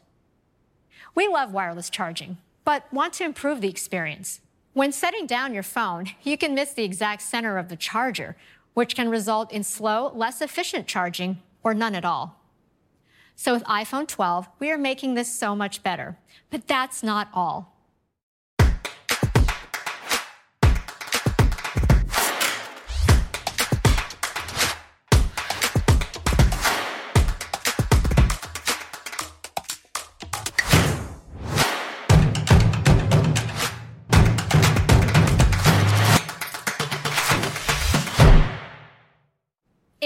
[1.13, 4.41] We love wireless charging, but want to improve the experience.
[4.73, 8.35] When setting down your phone, you can miss the exact center of the charger,
[8.73, 12.41] which can result in slow, less efficient charging or none at all.
[13.35, 16.17] So with iPhone 12, we are making this so much better.
[16.49, 17.78] But that's not all.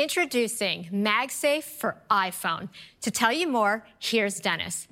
[0.03, 2.67] Introducing MagSafe for iPhone.
[3.03, 4.85] To tell you more, here's Dennis.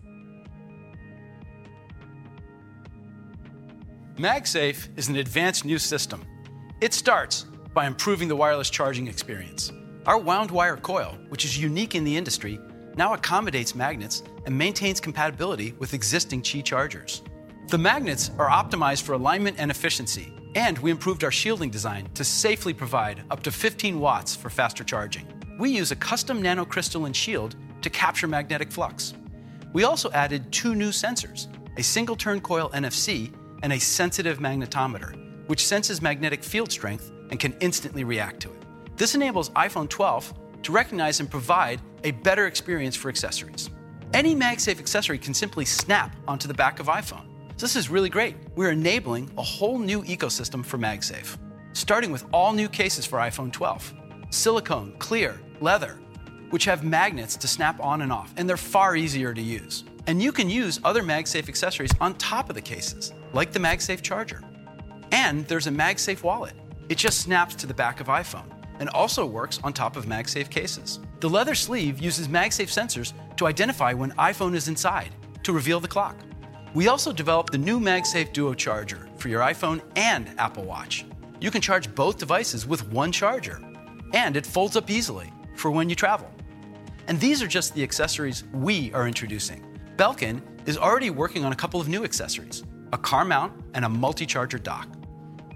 [4.15, 6.25] MagSafe is an advanced new system.
[6.79, 9.73] It starts by improving the wireless charging experience.
[10.05, 12.57] Our wound wire coil, which is unique in the industry,
[12.95, 17.21] now accommodates magnets and maintains compatibility with existing Qi chargers.
[17.67, 22.23] The magnets are optimized for alignment and efficiency, and we improved our shielding design to
[22.23, 25.27] safely provide up to 15 watts for faster charging.
[25.57, 29.13] We use a custom nanocrystalline shield to capture magnetic flux.
[29.73, 31.47] We also added two new sensors
[31.77, 33.33] a single turn coil NFC
[33.63, 38.61] and a sensitive magnetometer, which senses magnetic field strength and can instantly react to it.
[38.97, 40.33] This enables iPhone 12
[40.63, 43.69] to recognize and provide a better experience for accessories.
[44.13, 47.30] Any MagSafe accessory can simply snap onto the back of iPhone.
[47.61, 48.37] This is really great.
[48.55, 51.37] We're enabling a whole new ecosystem for MagSafe,
[51.73, 53.93] starting with all new cases for iPhone 12
[54.31, 55.99] silicone, clear, leather,
[56.49, 59.83] which have magnets to snap on and off, and they're far easier to use.
[60.07, 64.01] And you can use other MagSafe accessories on top of the cases, like the MagSafe
[64.01, 64.41] charger.
[65.11, 66.55] And there's a MagSafe wallet.
[66.89, 68.49] It just snaps to the back of iPhone
[68.79, 70.99] and also works on top of MagSafe cases.
[71.19, 75.11] The leather sleeve uses MagSafe sensors to identify when iPhone is inside
[75.43, 76.15] to reveal the clock.
[76.73, 81.05] We also developed the new MagSafe Duo charger for your iPhone and Apple Watch.
[81.41, 83.61] You can charge both devices with one charger,
[84.13, 86.29] and it folds up easily for when you travel.
[87.07, 89.65] And these are just the accessories we are introducing.
[89.97, 92.63] Belkin is already working on a couple of new accessories
[92.93, 94.87] a car mount and a multi charger dock.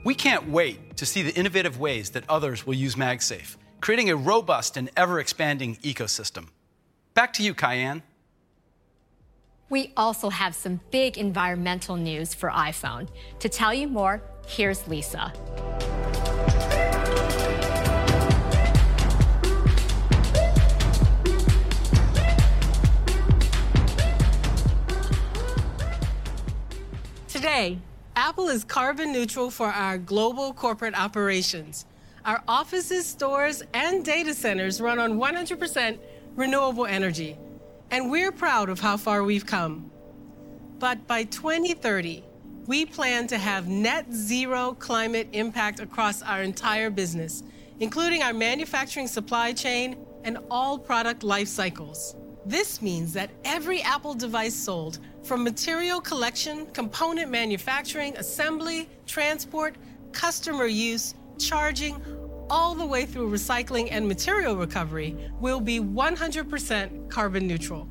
[0.05, 4.15] We can't wait to see the innovative ways that others will use MagSafe, creating a
[4.15, 6.47] robust and ever expanding ecosystem.
[7.13, 8.03] Back to you, Kaiann.
[9.67, 13.07] We also have some big environmental news for iPhone.
[13.39, 15.33] To tell you more, here's Lisa.
[27.27, 27.79] Today,
[28.15, 31.85] Apple is carbon neutral for our global corporate operations.
[32.23, 35.97] Our offices, stores, and data centers run on 100%
[36.35, 37.37] renewable energy,
[37.91, 39.91] and we're proud of how far we've come.
[40.79, 42.23] But by 2030,
[42.67, 47.43] we plan to have net zero climate impact across our entire business,
[47.79, 52.15] including our manufacturing supply chain and all product life cycles.
[52.45, 59.75] This means that every Apple device sold, from material collection, component manufacturing, assembly, transport,
[60.11, 61.99] customer use, charging,
[62.49, 67.89] all the way through recycling and material recovery, will be 100% carbon neutral.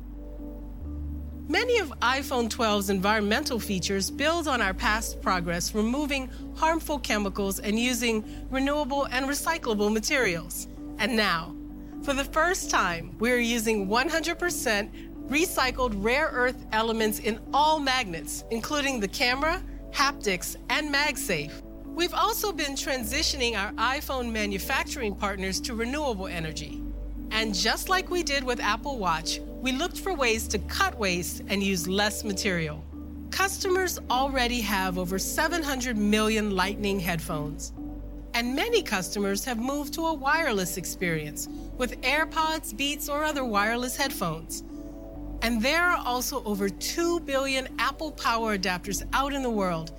[1.47, 7.77] Many of iPhone 12's environmental features build on our past progress removing harmful chemicals and
[7.77, 10.67] using renewable and recyclable materials.
[10.97, 11.55] And now,
[12.01, 14.89] for the first time, we're using 100%
[15.27, 21.64] recycled rare earth elements in all magnets, including the camera, haptics, and MagSafe.
[21.95, 26.81] We've also been transitioning our iPhone manufacturing partners to renewable energy.
[27.31, 31.43] And just like we did with Apple Watch, we looked for ways to cut waste
[31.47, 32.83] and use less material.
[33.31, 37.71] Customers already have over 700 million Lightning headphones.
[38.33, 43.95] And many customers have moved to a wireless experience with AirPods, Beats, or other wireless
[43.95, 44.65] headphones.
[45.41, 49.93] And there are also over 2 billion Apple Power adapters out in the world,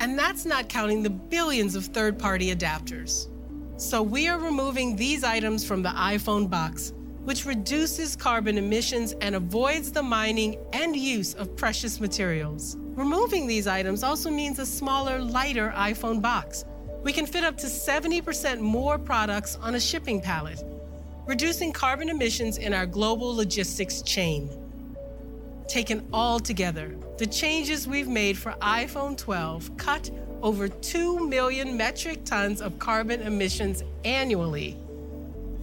[0.00, 3.28] and that's not counting the billions of third party adapters.
[3.76, 6.92] So we are removing these items from the iPhone box,
[7.24, 12.76] which reduces carbon emissions and avoids the mining and use of precious materials.
[12.78, 16.64] Removing these items also means a smaller, lighter iPhone box.
[17.02, 20.62] We can fit up to 70% more products on a shipping pallet,
[21.26, 24.50] reducing carbon emissions in our global logistics chain.
[25.68, 30.10] Taken all together, the changes we've made for iPhone 12 cut
[30.42, 34.76] over 2 million metric tons of carbon emissions annually.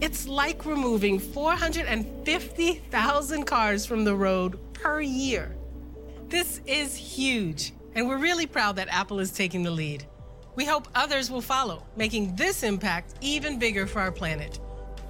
[0.00, 5.54] It's like removing 450,000 cars from the road per year.
[6.28, 10.06] This is huge, and we're really proud that Apple is taking the lead.
[10.56, 14.58] We hope others will follow, making this impact even bigger for our planet.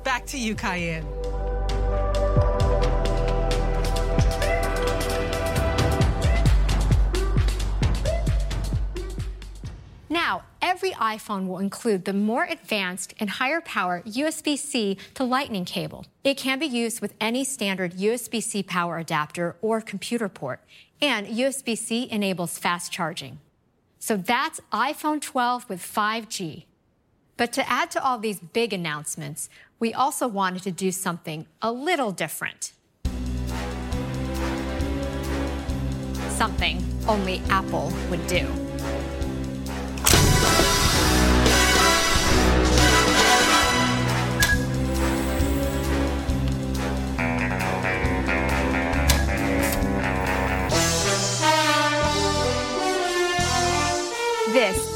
[0.03, 1.05] Back to you, Kaiann.
[10.13, 15.65] Now, every iPhone will include the more advanced and higher power USB C to Lightning
[15.65, 16.05] cable.
[16.25, 20.61] It can be used with any standard USB C power adapter or computer port,
[21.01, 23.39] and USB C enables fast charging.
[24.01, 26.65] So that's iPhone 12 with 5G.
[27.37, 29.49] But to add to all these big announcements,
[29.79, 32.73] we also wanted to do something a little different.
[36.31, 38.70] Something only Apple would do.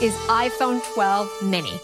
[0.05, 1.81] Is iPhone 12 mini.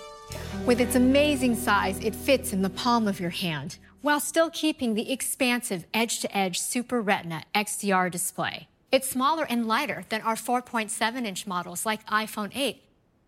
[0.66, 4.92] With its amazing size, it fits in the palm of your hand while still keeping
[4.92, 8.68] the expansive edge to edge Super Retina XDR display.
[8.92, 12.82] It's smaller and lighter than our 4.7 inch models like iPhone 8,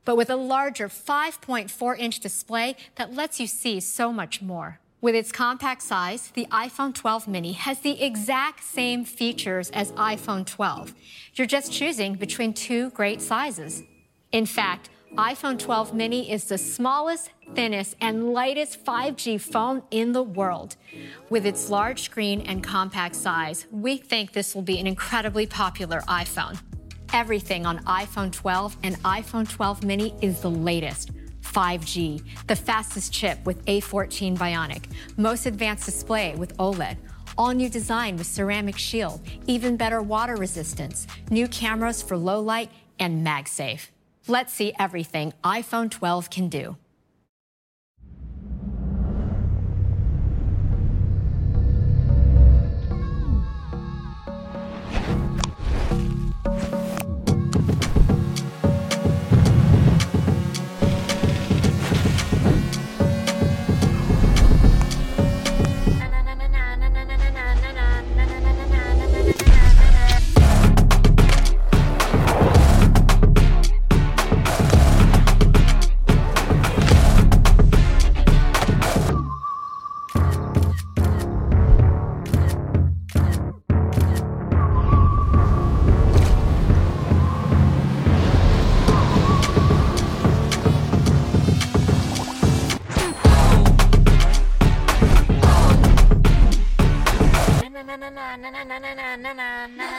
[0.04, 4.78] but with a larger 5.4 inch display that lets you see so much more.
[5.00, 10.44] With its compact size, the iPhone 12 mini has the exact same features as iPhone
[10.44, 10.92] 12.
[11.34, 13.84] You're just choosing between two great sizes.
[14.32, 20.22] In fact, iPhone 12 mini is the smallest, thinnest, and lightest 5G phone in the
[20.22, 20.76] world.
[21.28, 26.00] With its large screen and compact size, we think this will be an incredibly popular
[26.08, 26.58] iPhone.
[27.12, 31.10] Everything on iPhone 12 and iPhone 12 mini is the latest.
[31.42, 34.84] 5G, the fastest chip with A14 Bionic,
[35.18, 36.96] most advanced display with OLED,
[37.36, 42.70] all new design with ceramic shield, even better water resistance, new cameras for low light,
[42.98, 43.88] and MagSafe.
[44.28, 46.76] Let's see everything iPhone 12 can do.
[98.74, 99.91] Even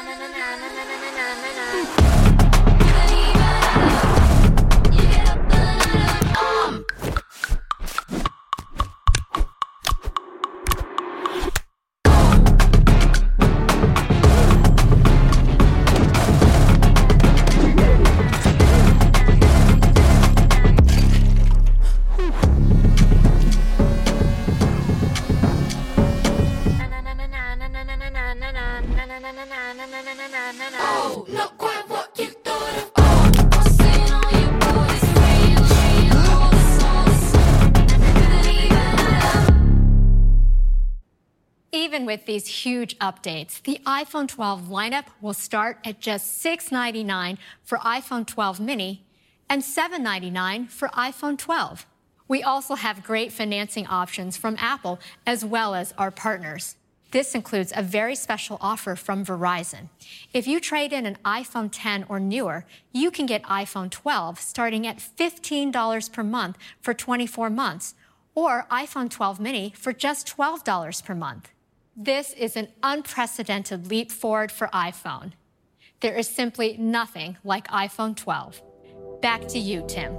[42.14, 48.28] with these huge updates, the iPhone 12 lineup will start at just 699 for iPhone
[48.28, 49.04] 12 mini
[49.50, 51.88] and 799 for iPhone 12.
[52.28, 56.76] We also have great financing options from Apple as well as our partners.
[57.10, 59.90] This includes a very special offer from Verizon.
[60.36, 64.86] If you trade in an iPhone 10 or newer, you can get iPhone 12 starting
[64.86, 67.96] at $15 per month for 24 months,
[68.36, 71.50] or iPhone 12 mini for just $12 per month.
[71.96, 75.34] This is an unprecedented leap forward for iPhone.
[76.00, 78.62] There is simply nothing like iPhone 12.
[79.22, 80.18] Back to you, Tim.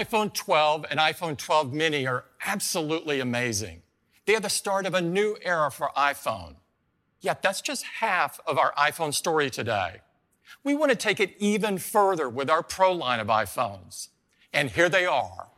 [0.00, 3.82] iPhone 12 and iPhone 12 mini are absolutely amazing.
[4.24, 6.54] They are the start of a new era for iPhone.
[7.20, 10.00] Yet that's just half of our iPhone story today.
[10.64, 14.08] We want to take it even further with our Pro line of iPhones.
[14.54, 15.48] And here they are.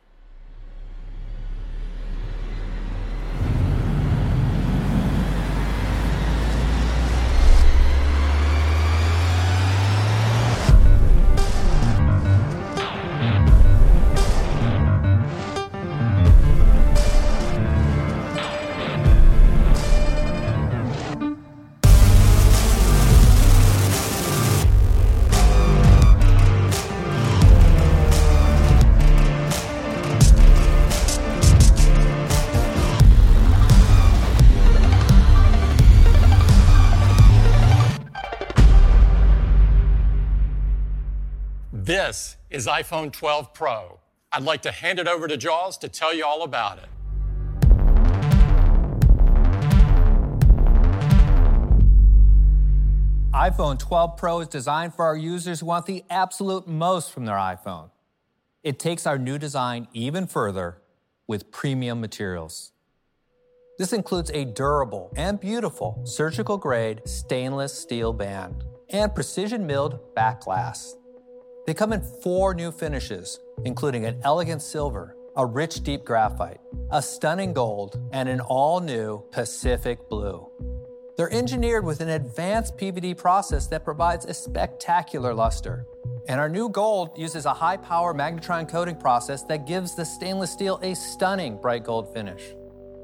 [42.05, 43.97] This is iPhone 12 Pro.
[44.29, 46.89] I'd like to hand it over to Joz to tell you all about it.
[53.33, 57.37] iPhone 12 Pro is designed for our users who want the absolute most from their
[57.37, 57.89] iPhone.
[58.63, 60.81] It takes our new design even further
[61.25, 62.73] with premium materials.
[63.79, 70.41] This includes a durable and beautiful surgical grade stainless steel band and precision milled back
[70.41, 70.97] glass.
[71.65, 76.59] They come in four new finishes, including an elegant silver, a rich deep graphite,
[76.91, 80.49] a stunning gold, and an all new Pacific blue.
[81.15, 85.85] They're engineered with an advanced PVD process that provides a spectacular luster.
[86.27, 90.51] And our new gold uses a high power magnetron coating process that gives the stainless
[90.51, 92.55] steel a stunning bright gold finish.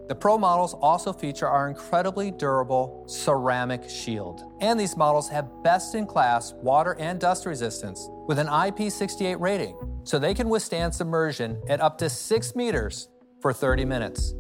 [0.10, 4.52] The Pro models also feature our incredibly durable ceramic shield.
[4.60, 9.78] And these models have best in class water and dust resistance with an IP68 rating,
[10.04, 14.34] so they can withstand submersion at up to 6 meters for 30 minutes.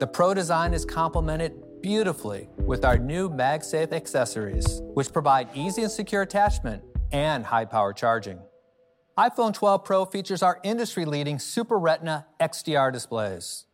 [0.00, 5.92] The Pro design is complemented beautifully with our new MagSafe accessories, which provide easy and
[5.92, 6.82] secure attachment
[7.12, 8.38] and high power charging.
[9.18, 13.66] iPhone 12 Pro features our industry leading Super Retina XDR displays.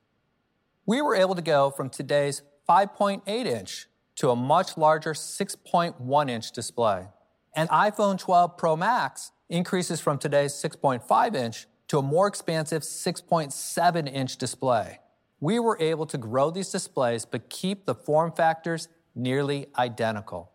[0.88, 6.50] We were able to go from today's 5.8 inch to a much larger 6.1 inch
[6.50, 7.08] display.
[7.54, 14.10] And iPhone 12 Pro Max increases from today's 6.5 inch to a more expansive 6.7
[14.10, 15.00] inch display.
[15.40, 20.52] We were able to grow these displays but keep the form factors nearly identical.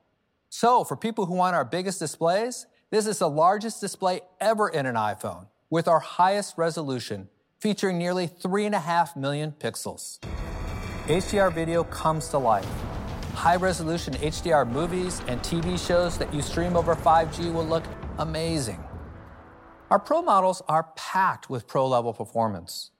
[0.49, 4.87] So, for people who want our biggest displays, this is the largest display ever in
[4.87, 7.29] an iPhone with our highest resolution,
[7.63, 10.19] featuring nearly 3.5 million pixels.
[11.05, 12.67] HDR video comes to life.
[13.35, 17.85] High resolution HDR movies and TV shows that you stream over 5G will look
[18.17, 18.83] amazing.
[19.89, 22.91] Our Pro models are packed with Pro level performance.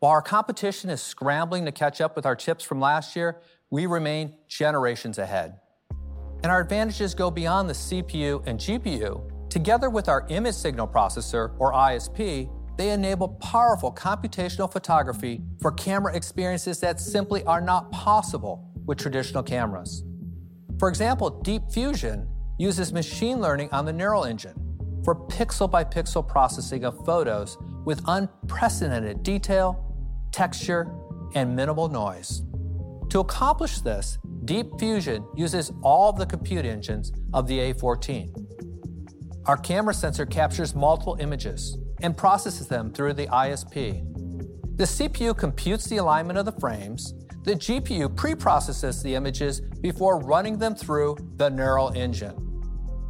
[0.00, 3.40] While our competition is scrambling to catch up with our chips from last year,
[3.70, 5.60] we remain generations ahead.
[6.42, 9.48] And our advantages go beyond the CPU and GPU.
[9.48, 12.50] Together with our image signal processor, or ISP,
[12.80, 19.42] they enable powerful computational photography for camera experiences that simply are not possible with traditional
[19.42, 20.02] cameras.
[20.78, 22.26] For example, Deep Fusion
[22.58, 24.54] uses machine learning on the neural engine
[25.04, 29.94] for pixel by pixel processing of photos with unprecedented detail,
[30.32, 30.90] texture,
[31.34, 32.44] and minimal noise.
[33.10, 34.16] To accomplish this,
[34.46, 38.30] Deep Fusion uses all of the compute engines of the A14.
[39.44, 44.04] Our camera sensor captures multiple images and processes them through the ISP.
[44.76, 47.14] The CPU computes the alignment of the frames.
[47.44, 52.46] The GPU pre-processes the images before running them through the neural engine.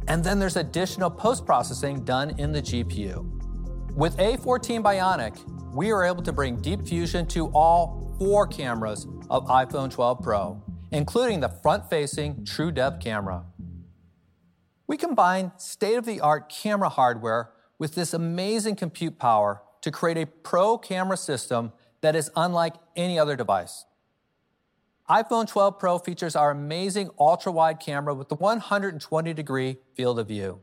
[0.07, 3.95] And then there's additional post-processing done in the GPU.
[3.95, 5.37] With A14 Bionic,
[5.73, 10.61] we are able to bring Deep Fusion to all four cameras of iPhone 12 Pro,
[10.91, 13.45] including the front-facing True Depth camera.
[14.87, 21.17] We combine state-of-the-art camera hardware with this amazing compute power to create a pro camera
[21.17, 23.85] system that is unlike any other device.
[25.09, 30.27] iPhone 12 Pro features our amazing ultra wide camera with the 120 degree field of
[30.27, 30.59] view,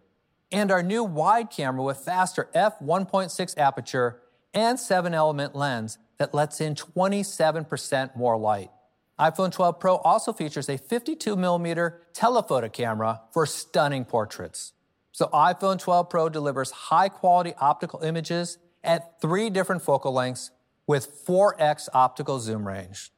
[0.52, 4.20] and our new wide camera with faster f1.6 aperture
[4.54, 8.70] and 7 element lens that lets in 27% more light.
[9.18, 14.72] iPhone 12 Pro also features a 52 millimeter telephoto camera for stunning portraits.
[15.18, 20.52] So iPhone 12 Pro delivers high quality optical images at three different focal lengths
[20.86, 23.10] with 4x optical zoom range.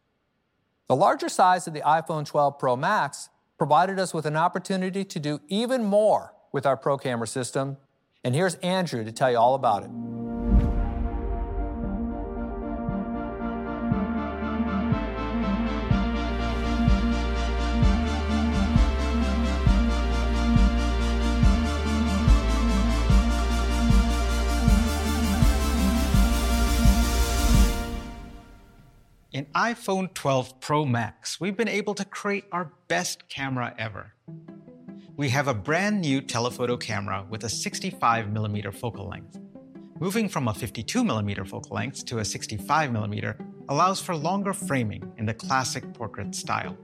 [0.89, 3.29] The larger size of the iPhone 12 Pro Max
[3.59, 7.77] provided us with an opportunity to do even more with our Pro camera system.
[8.25, 10.20] And here's Andrew to tell you all about it.
[29.41, 34.13] In iPhone 12 Pro Max, we've been able to create our best camera ever.
[35.17, 39.39] We have a brand new telephoto camera with a 65mm focal length.
[39.99, 43.35] Moving from a 52mm focal length to a 65mm
[43.71, 46.77] allows for longer framing in the classic portrait style.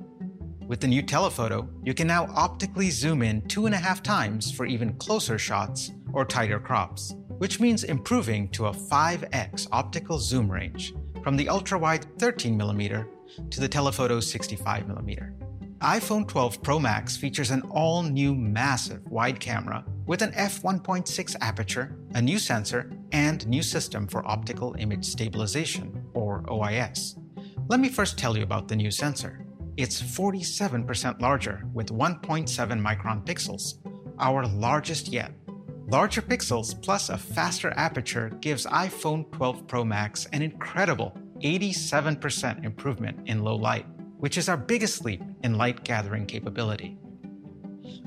[0.66, 4.50] With the new telephoto, you can now optically zoom in two and a half times
[4.50, 10.50] for even closer shots or tighter crops, which means improving to a 5x optical zoom
[10.50, 10.94] range
[11.26, 13.04] from the ultra-wide 13mm
[13.50, 15.32] to the telephoto 65mm.
[15.80, 22.22] iPhone 12 Pro Max features an all-new massive wide camera with an f1.6 aperture, a
[22.22, 27.18] new sensor, and new system for optical image stabilization, or OIS.
[27.66, 29.44] Let me first tell you about the new sensor.
[29.76, 32.46] It's 47% larger with 1.7
[32.80, 33.84] micron pixels,
[34.20, 35.32] our largest yet.
[35.88, 43.20] Larger pixels plus a faster aperture gives iPhone 12 Pro Max an incredible 87% improvement
[43.26, 43.86] in low light,
[44.18, 46.98] which is our biggest leap in light gathering capability.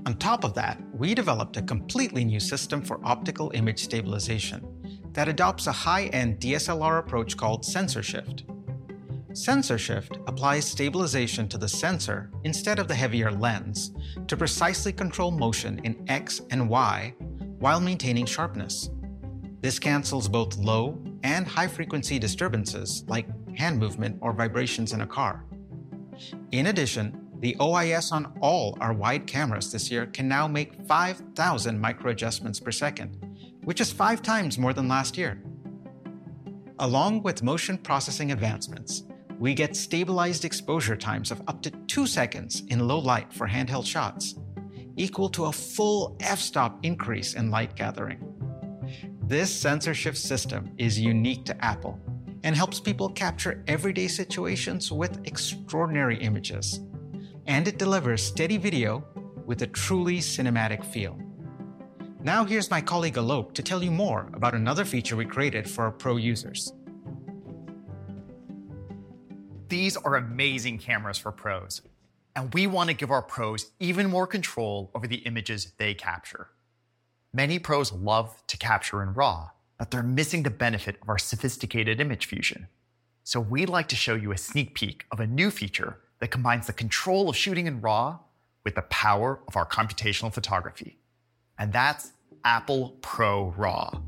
[0.06, 4.68] On top of that, we developed a completely new system for optical image stabilization
[5.14, 8.44] that adopts a high end DSLR approach called sensor shift.
[9.32, 13.94] Sensor shift applies stabilization to the sensor instead of the heavier lens
[14.28, 17.16] to precisely control motion in X and Y
[17.60, 18.90] while maintaining sharpness.
[19.62, 25.08] This cancels both low and high frequency disturbances like hand movement or vibrations in a
[25.08, 25.46] car.
[26.52, 31.80] In addition, the OIS on all our wide cameras this year can now make 5,000
[31.80, 33.18] micro adjustments per second,
[33.64, 35.42] which is five times more than last year.
[36.80, 39.04] Along with motion processing advancements,
[39.38, 43.86] we get stabilized exposure times of up to two seconds in low light for handheld
[43.86, 44.36] shots,
[45.00, 48.20] equal to a full f stop increase in light gathering.
[49.24, 52.00] This sensor shift system is unique to Apple
[52.44, 56.82] and helps people capture everyday situations with extraordinary images.
[57.48, 59.04] And it delivers steady video
[59.46, 61.18] with a truly cinematic feel.
[62.22, 65.86] Now, here's my colleague Alok to tell you more about another feature we created for
[65.86, 66.74] our pro users.
[69.70, 71.82] These are amazing cameras for pros,
[72.40, 76.48] and we want to give our pros even more control over the images they capture.
[77.34, 82.00] Many pros love to capture in RAW, but they're missing the benefit of our sophisticated
[82.00, 82.70] image fusion.
[83.26, 86.68] So we'd like to show you a sneak peek of a new feature that combines
[86.68, 88.20] the control of shooting in RAW
[88.64, 90.98] with the power of our computational photography.
[91.58, 92.14] And that's
[92.46, 94.02] Apple Pro RAW.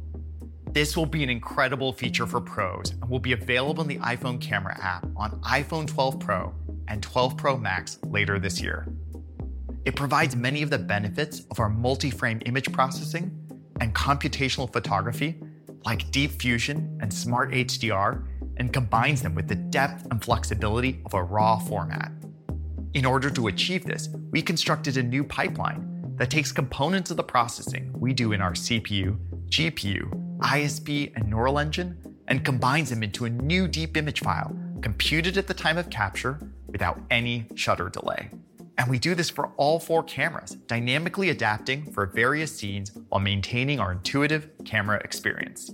[0.71, 4.39] This will be an incredible feature for pros and will be available in the iPhone
[4.39, 6.53] camera app on iPhone 12 Pro
[6.91, 8.85] and 12 Pro Max later this year.
[9.85, 13.31] It provides many of the benefits of our multi frame image processing
[13.79, 15.39] and computational photography,
[15.85, 18.27] like Deep Fusion and Smart HDR,
[18.57, 22.11] and combines them with the depth and flexibility of a RAW format.
[22.93, 27.23] In order to achieve this, we constructed a new pipeline that takes components of the
[27.23, 29.17] processing we do in our CPU,
[29.47, 35.37] GPU, ISP, and Neural Engine and combines them into a new deep image file computed
[35.37, 36.39] at the time of capture
[36.71, 38.29] without any shutter delay.
[38.77, 43.79] And we do this for all four cameras, dynamically adapting for various scenes while maintaining
[43.79, 45.71] our intuitive camera experience.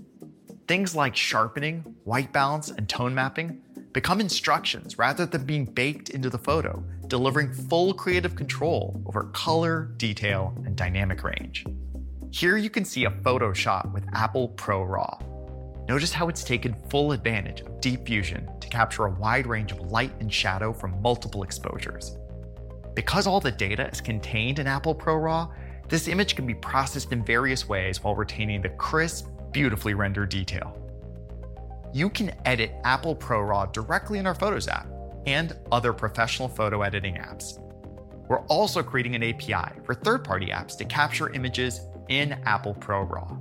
[0.68, 3.62] Things like sharpening, white balance, and tone mapping
[3.94, 9.92] become instructions rather than being baked into the photo, delivering full creative control over color,
[9.98, 11.66] detail, and dynamic range.
[12.32, 15.18] Here you can see a photo shot with Apple Pro RAW.
[15.88, 19.80] Notice how it's taken full advantage of Deep Fusion to capture a wide range of
[19.90, 22.18] light and shadow from multiple exposures.
[22.94, 25.50] Because all the data is contained in Apple Pro RAW,
[25.88, 30.78] this image can be processed in various ways while retaining the crisp, beautifully rendered detail.
[31.94, 34.88] You can edit Apple Pro RAW directly in our Photos app
[35.26, 37.60] and other professional photo editing apps.
[38.28, 41.80] We're also creating an API for third party apps to capture images
[42.10, 43.38] in Apple Pro RAW.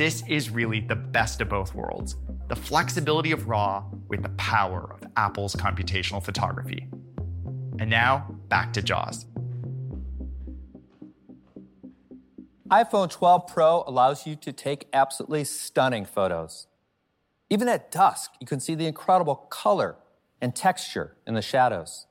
[0.00, 2.16] This is really the best of both worlds
[2.48, 6.88] the flexibility of RAW with the power of Apple's computational photography.
[7.78, 9.26] And now, back to Joz.
[12.70, 16.66] iPhone 12 Pro allows you to take absolutely stunning photos.
[17.50, 19.96] Even at dusk, you can see the incredible color
[20.40, 22.06] and texture in the shadows.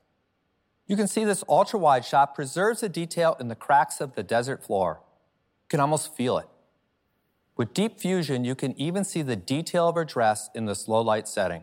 [0.86, 4.22] You can see this ultra wide shot preserves the detail in the cracks of the
[4.22, 5.00] desert floor.
[5.64, 6.46] You can almost feel it.
[7.60, 11.02] With Deep Fusion, you can even see the detail of her dress in this low
[11.02, 11.62] light setting.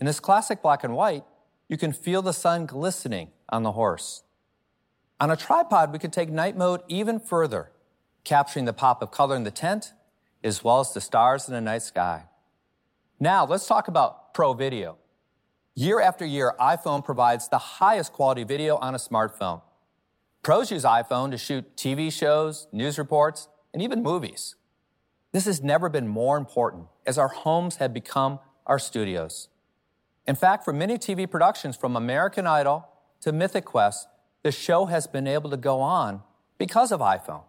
[0.00, 1.22] In this classic black and white,
[1.68, 4.22] you can feel the sun glistening on the horse.
[5.20, 7.72] On a tripod, we can take night mode even further,
[8.24, 9.92] capturing the pop of color in the tent,
[10.42, 12.24] as well as the stars in the night sky.
[13.20, 14.96] Now, let's talk about Pro Video.
[15.74, 19.60] Year after year, iPhone provides the highest quality video on a smartphone.
[20.42, 24.55] Pros use iPhone to shoot TV shows, news reports, and even movies.
[25.36, 29.50] This has never been more important as our homes have become our studios.
[30.26, 32.88] In fact, for many TV productions from American Idol
[33.20, 34.08] to Mythic Quest,
[34.42, 36.22] the show has been able to go on
[36.56, 37.42] because of iPhone.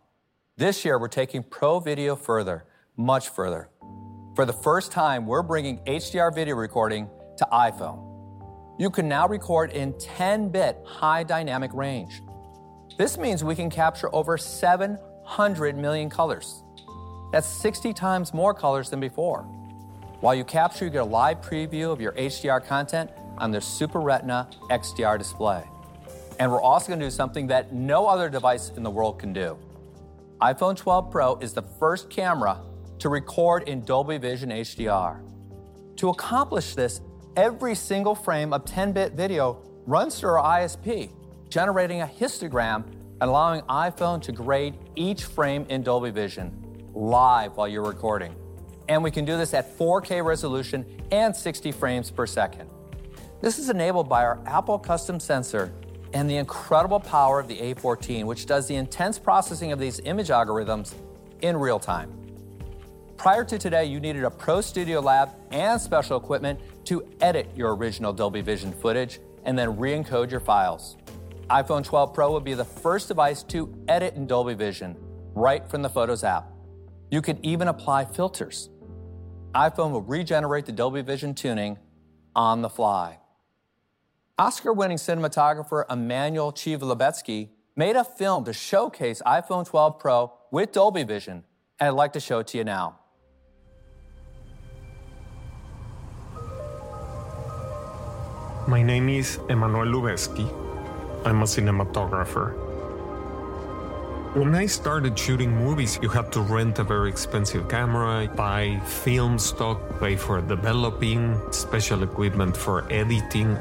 [0.57, 2.65] This year, we're taking Pro Video further,
[2.97, 3.69] much further.
[4.35, 8.03] For the first time, we're bringing HDR video recording to iPhone.
[8.77, 12.21] You can now record in 10 bit high dynamic range.
[12.97, 16.65] This means we can capture over 700 million colors.
[17.31, 19.41] That's 60 times more colors than before.
[20.21, 23.99] While you capture, you get a live preview of your HDR content on their Super
[23.99, 25.63] Retina XDR display.
[26.39, 29.33] And we're also going to do something that no other device in the world can
[29.33, 29.57] do.
[30.41, 32.61] iPhone 12 Pro is the first camera
[32.99, 35.19] to record in Dolby Vision HDR.
[35.97, 37.01] To accomplish this,
[37.35, 41.11] every single frame of 10 bit video runs through our ISP,
[41.49, 42.85] generating a histogram
[43.19, 46.66] and allowing iPhone to grade each frame in Dolby Vision
[46.97, 48.35] live while you're recording.
[48.89, 52.69] And we can do this at 4K resolution and 60 frames per second.
[53.41, 55.73] This is enabled by our Apple custom sensor
[56.13, 60.29] and the incredible power of the A14, which does the intense processing of these image
[60.29, 60.93] algorithms
[61.41, 62.11] in real time.
[63.17, 67.75] Prior to today, you needed a Pro Studio Lab and special equipment to edit your
[67.75, 70.97] original Dolby Vision footage and then re encode your files.
[71.49, 74.95] iPhone 12 Pro will be the first device to edit in Dolby Vision
[75.33, 76.56] right from the Photos app.
[77.09, 78.69] You can even apply filters.
[79.55, 81.77] iPhone will regenerate the Dolby Vision tuning
[82.35, 83.19] on the fly.
[84.37, 90.73] Oscar winning cinematographer Emmanuel Chivo Lubezki made a film to showcase iPhone 12 Pro with
[90.73, 91.43] Dolby Vision,
[91.79, 92.99] and I'd like to show it to you now.
[98.67, 100.45] My name is Emmanuel Lubezki.
[101.25, 102.66] I'm a cinematographer.
[104.37, 109.39] When I started shooting movies, you had to rent a very expensive camera, buy film
[109.39, 113.57] stock, pay for developing, special equipment for editing.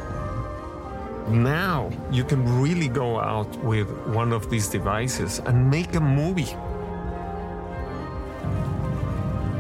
[1.29, 6.55] Now you can really go out with one of these devices and make a movie.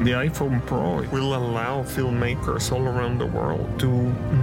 [0.01, 3.89] The iPhone Pro will allow filmmakers all around the world to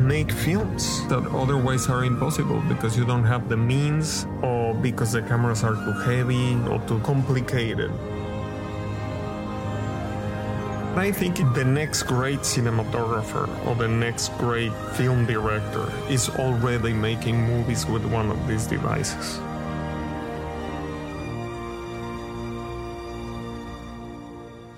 [0.01, 5.21] make films that otherwise are impossible because you don't have the means or because the
[5.21, 7.91] cameras are too heavy or too complicated.
[10.95, 17.37] I think the next great cinematographer or the next great film director is already making
[17.37, 19.39] movies with one of these devices.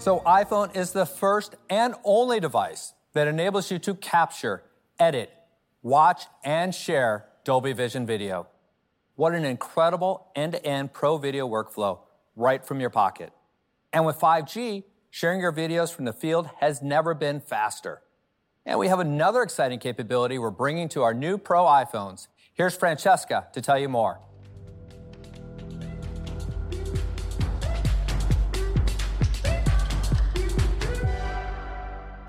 [0.06, 4.62] So, iPhone is the first and only device that enables you to capture,
[5.00, 5.34] edit,
[5.82, 8.46] watch, and share Dolby Vision video.
[9.16, 12.02] What an incredible end to end pro video workflow
[12.36, 13.34] right from your pocket.
[13.92, 18.04] And with 5G, sharing your videos from the field has never been faster.
[18.64, 22.28] And we have another exciting capability we're bringing to our new Pro iPhones.
[22.54, 24.20] Here's Francesca to tell you more.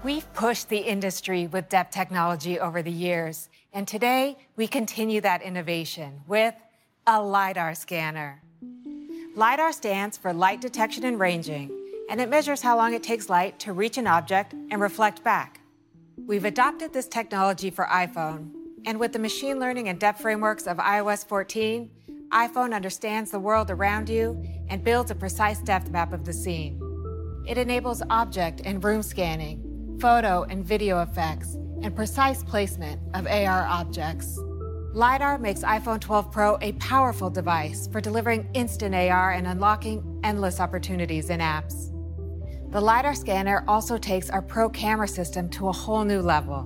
[0.07, 5.43] We've pushed the industry with depth technology over the years, and today we continue that
[5.43, 6.55] innovation with
[7.09, 8.41] a LiDAR scanner.
[9.35, 11.77] LiDAR stands for light detection and ranging,
[12.09, 15.61] and it measures how long it takes light to reach an object and reflect back.
[16.25, 18.53] We've adopted this technology for iPhone,
[18.85, 21.91] and with the machine learning and depth frameworks of iOS 14,
[22.31, 26.81] iPhone understands the world around you and builds a precise depth map of the scene.
[27.45, 29.66] It enables object and room scanning,
[30.01, 34.39] photo and video effects, and precise placement of AR objects.
[34.93, 40.59] LiDAR makes iPhone 12 Pro a powerful device for delivering instant AR and unlocking endless
[40.59, 41.93] opportunities in apps.
[42.73, 46.65] The LiDAR scanner also takes our Pro camera system to a whole new level.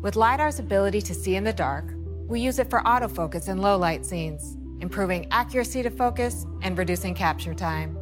[0.00, 1.92] With LiDAR's ability to see in the dark,
[2.28, 7.14] we use it for autofocus in low light scenes, improving accuracy to focus and reducing
[7.14, 7.97] capture time.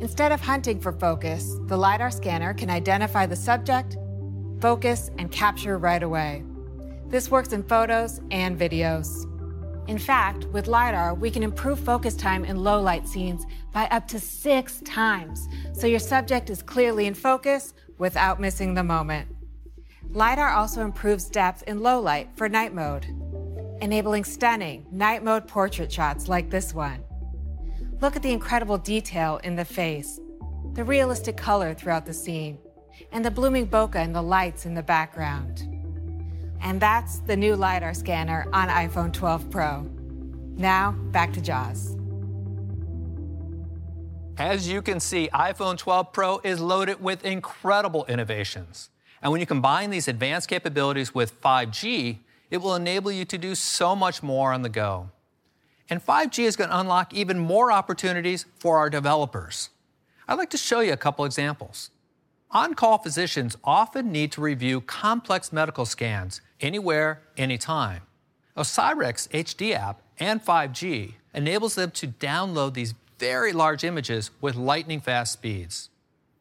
[0.00, 3.96] Instead of hunting for focus, the LiDAR scanner can identify the subject,
[4.60, 6.44] focus, and capture right away.
[7.08, 9.24] This works in photos and videos.
[9.88, 14.06] In fact, with LiDAR, we can improve focus time in low light scenes by up
[14.08, 19.28] to six times, so your subject is clearly in focus without missing the moment.
[20.10, 23.06] LiDAR also improves depth in low light for night mode,
[23.80, 27.05] enabling stunning night mode portrait shots like this one.
[28.02, 30.20] Look at the incredible detail in the face,
[30.74, 32.58] the realistic color throughout the scene,
[33.10, 35.62] and the blooming bokeh and the lights in the background.
[36.60, 39.88] And that's the new LiDAR scanner on iPhone 12 Pro.
[40.56, 41.98] Now, back to Joz.
[44.36, 48.90] As you can see, iPhone 12 Pro is loaded with incredible innovations.
[49.22, 52.18] And when you combine these advanced capabilities with 5G,
[52.50, 55.10] it will enable you to do so much more on the go.
[55.88, 59.70] And 5G is going to unlock even more opportunities for our developers.
[60.28, 61.90] I'd like to show you a couple examples.
[62.50, 68.02] On call physicians often need to review complex medical scans anywhere, anytime.
[68.56, 75.00] OsiriX HD app and 5G enables them to download these very large images with lightning
[75.00, 75.90] fast speeds.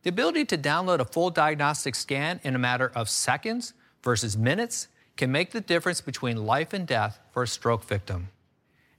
[0.03, 3.73] The ability to download a full diagnostic scan in a matter of seconds
[4.03, 4.87] versus minutes
[5.17, 8.29] can make the difference between life and death for a stroke victim.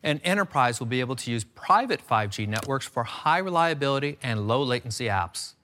[0.03, 4.62] An enterprise will be able to use private 5G networks for high reliability and low
[4.62, 5.55] latency apps.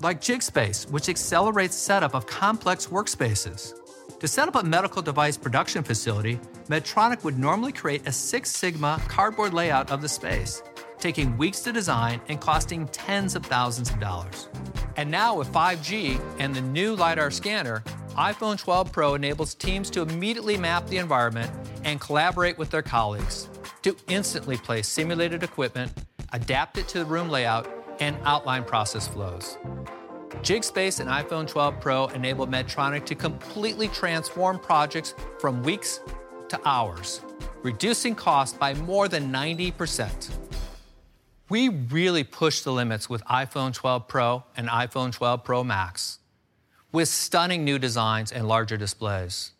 [0.00, 3.74] Like JigSpace, which accelerates setup of complex workspaces.
[4.18, 9.00] To set up a medical device production facility, Medtronic would normally create a Six Sigma
[9.08, 10.62] cardboard layout of the space,
[10.98, 14.48] taking weeks to design and costing tens of thousands of dollars.
[14.96, 17.82] And now with 5G and the new LiDAR scanner,
[18.16, 21.50] iPhone 12 Pro enables teams to immediately map the environment
[21.84, 23.48] and collaborate with their colleagues
[23.86, 25.92] to instantly place simulated equipment,
[26.32, 29.58] adapt it to the room layout, and outline process flows.
[30.42, 36.00] JigSpace and iPhone 12 Pro enable Medtronic to completely transform projects from weeks
[36.48, 37.20] to hours,
[37.62, 40.30] reducing costs by more than 90%.
[41.48, 46.18] We really push the limits with iPhone 12 Pro and iPhone 12 Pro Max
[46.90, 49.52] with stunning new designs and larger displays.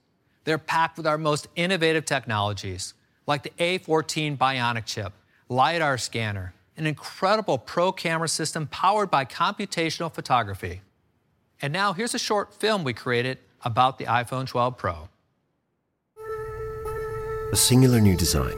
[0.43, 2.93] They're packed with our most innovative technologies,
[3.27, 5.13] like the A14 Bionic chip,
[5.49, 10.83] LiDAR scanner, an incredible pro camera system powered by computational photography.
[11.61, 15.09] And now here's a short film we created about the iPhone 12 Pro.
[17.53, 18.55] A singular new design,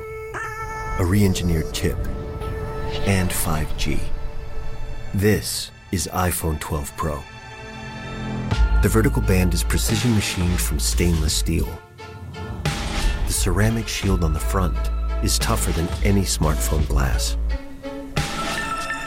[0.99, 1.99] a re engineered chip,
[3.07, 4.01] and 5G.
[5.15, 7.23] This is iPhone 12 Pro.
[8.83, 11.69] The vertical band is precision machined from stainless steel.
[13.29, 14.75] The ceramic shield on the front
[15.23, 17.37] is tougher than any smartphone glass.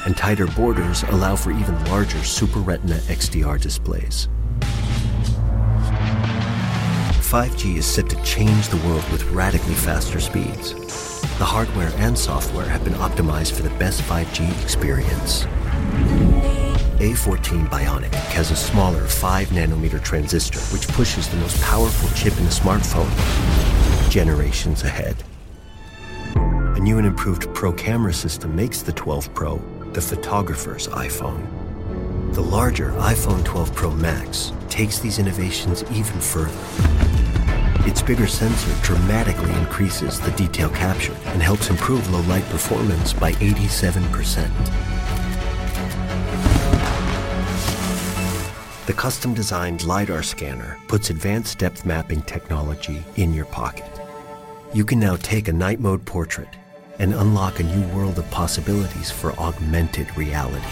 [0.06, 4.30] And tighter borders allow for even larger Super Retina XDR displays.
[7.32, 10.76] 5G is set to change the world with radically faster speeds.
[11.40, 15.46] The hardware and software have been optimized for the best 5G experience.
[17.02, 22.46] A14 Bionic has a smaller 5 nanometer transistor which pushes the most powerful chip in
[22.46, 23.10] a smartphone
[24.12, 25.16] generations ahead.
[26.36, 29.58] A new and improved Pro camera system makes the 12 Pro
[29.94, 31.48] the photographer's iPhone.
[32.34, 36.60] The larger iPhone 12 Pro Max takes these innovations even further.
[37.88, 43.32] Its bigger sensor dramatically increases the detail captured and helps improve low light performance by
[43.34, 44.50] 87%.
[48.88, 53.91] The custom designed LiDAR scanner puts advanced depth mapping technology in your pocket.
[54.74, 56.48] You can now take a night mode portrait
[56.98, 60.66] and unlock a new world of possibilities for augmented reality.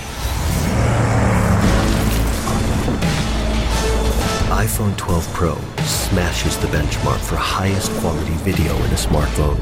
[4.56, 9.60] iPhone 12 Pro smashes the benchmark for highest quality video in a smartphone.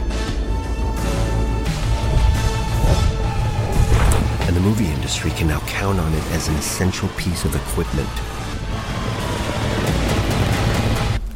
[4.48, 8.10] And the movie industry can now count on it as an essential piece of equipment.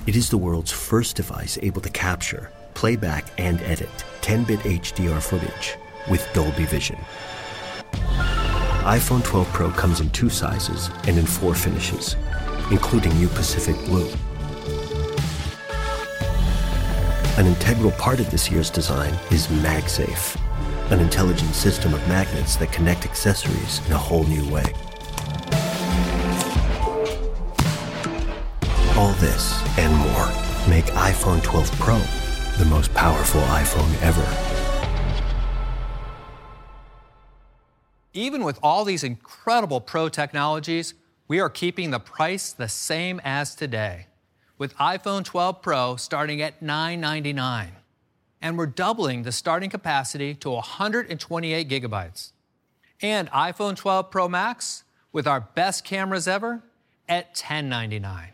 [0.06, 3.90] It is the world's first device able to capture, playback, and edit
[4.22, 5.76] 10 bit HDR footage
[6.10, 6.98] with Dolby Vision.
[8.84, 12.16] iPhone 12 Pro comes in two sizes and in four finishes,
[12.72, 14.10] including New Pacific Blue.
[17.38, 20.40] An integral part of this year's design is MagSafe,
[20.92, 24.74] an intelligent system of magnets that connect accessories in a whole new way.
[28.96, 30.28] All this and more
[30.68, 32.21] make iPhone 12 Pro
[32.62, 34.24] the most powerful iPhone ever.
[38.14, 40.94] Even with all these incredible Pro technologies,
[41.28, 44.06] we are keeping the price the same as today,
[44.60, 47.72] with iPhone 12 Pro starting at 999.
[48.44, 52.32] And we're doubling the starting capacity to 128 gigabytes.
[53.02, 56.62] And iPhone 12 Pro Max, with our best cameras ever,
[57.10, 58.34] at $1099.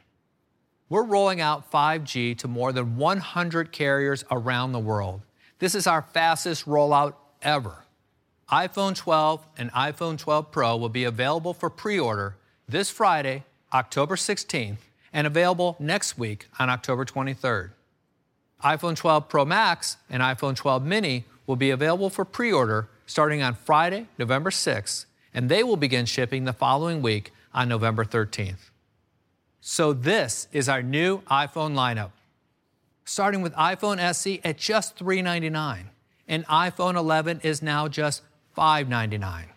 [0.89, 5.21] We're rolling out 5G to more than 100 carriers around the world.
[5.59, 7.83] This is our fastest rollout ever.
[8.49, 12.37] iPhone 12 and iPhone 12 Pro will be available for pre order
[12.69, 14.77] this Friday, October 16th,
[15.11, 17.71] and available next week on October 23rd.
[18.63, 23.41] iPhone 12 Pro Max and iPhone 12 Mini will be available for pre order starting
[23.41, 28.69] on Friday, November 6th, and they will begin shipping the following week on November 13th.
[29.69, 32.11] So, this is our new iPhone lineup.
[33.03, 35.89] Starting with iPhone SE at just 399,
[36.25, 38.21] and iPhone 11 is now just
[38.55, 39.47] 599.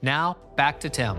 [0.00, 1.18] Now, back to Tim.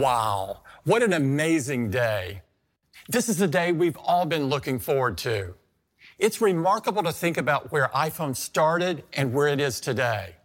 [0.00, 2.40] Wow, what an amazing day.
[3.10, 5.56] This is the day we've all been looking forward to.
[6.18, 10.36] It's remarkable to think about where iPhone started and where it is today.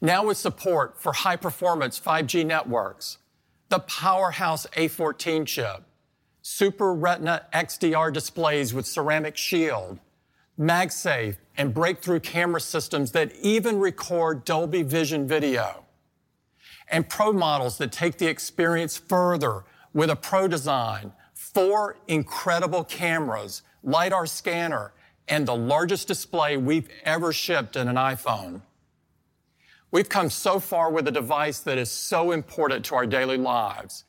[0.00, 3.18] Now with support for high performance 5G networks,
[3.68, 5.82] the powerhouse A14 chip,
[6.40, 9.98] Super Retina XDR displays with ceramic shield,
[10.56, 15.84] MagSafe, and breakthrough camera systems that even record Dolby Vision video,
[16.90, 23.62] and Pro models that take the experience further with a Pro design, four incredible cameras,
[23.82, 24.92] LiDAR scanner,
[25.28, 28.62] and the largest display we've ever shipped in an iPhone.
[29.90, 34.04] We've come so far with a device that is so important to our daily lives.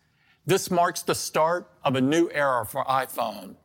[0.45, 3.55] This marks the start of a new era for iPhone.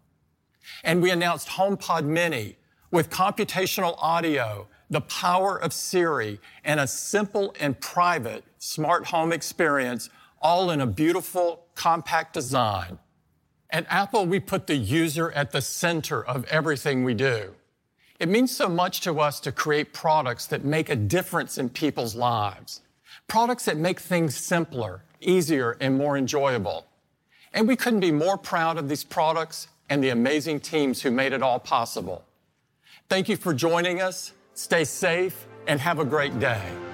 [0.83, 2.57] And we announced HomePod Mini
[2.91, 10.09] with computational audio, the power of Siri, and a simple and private smart home experience,
[10.41, 12.99] all in a beautiful, compact design.
[13.71, 17.55] At Apple, we put the user at the center of everything we do.
[18.19, 22.15] It means so much to us to create products that make a difference in people's
[22.15, 22.81] lives,
[23.29, 26.87] products that make things simpler, easier, and more enjoyable.
[27.53, 31.33] And we couldn't be more proud of these products and the amazing teams who made
[31.33, 32.25] it all possible.
[33.09, 34.33] Thank you for joining us.
[34.55, 36.94] Stay safe and have a great day.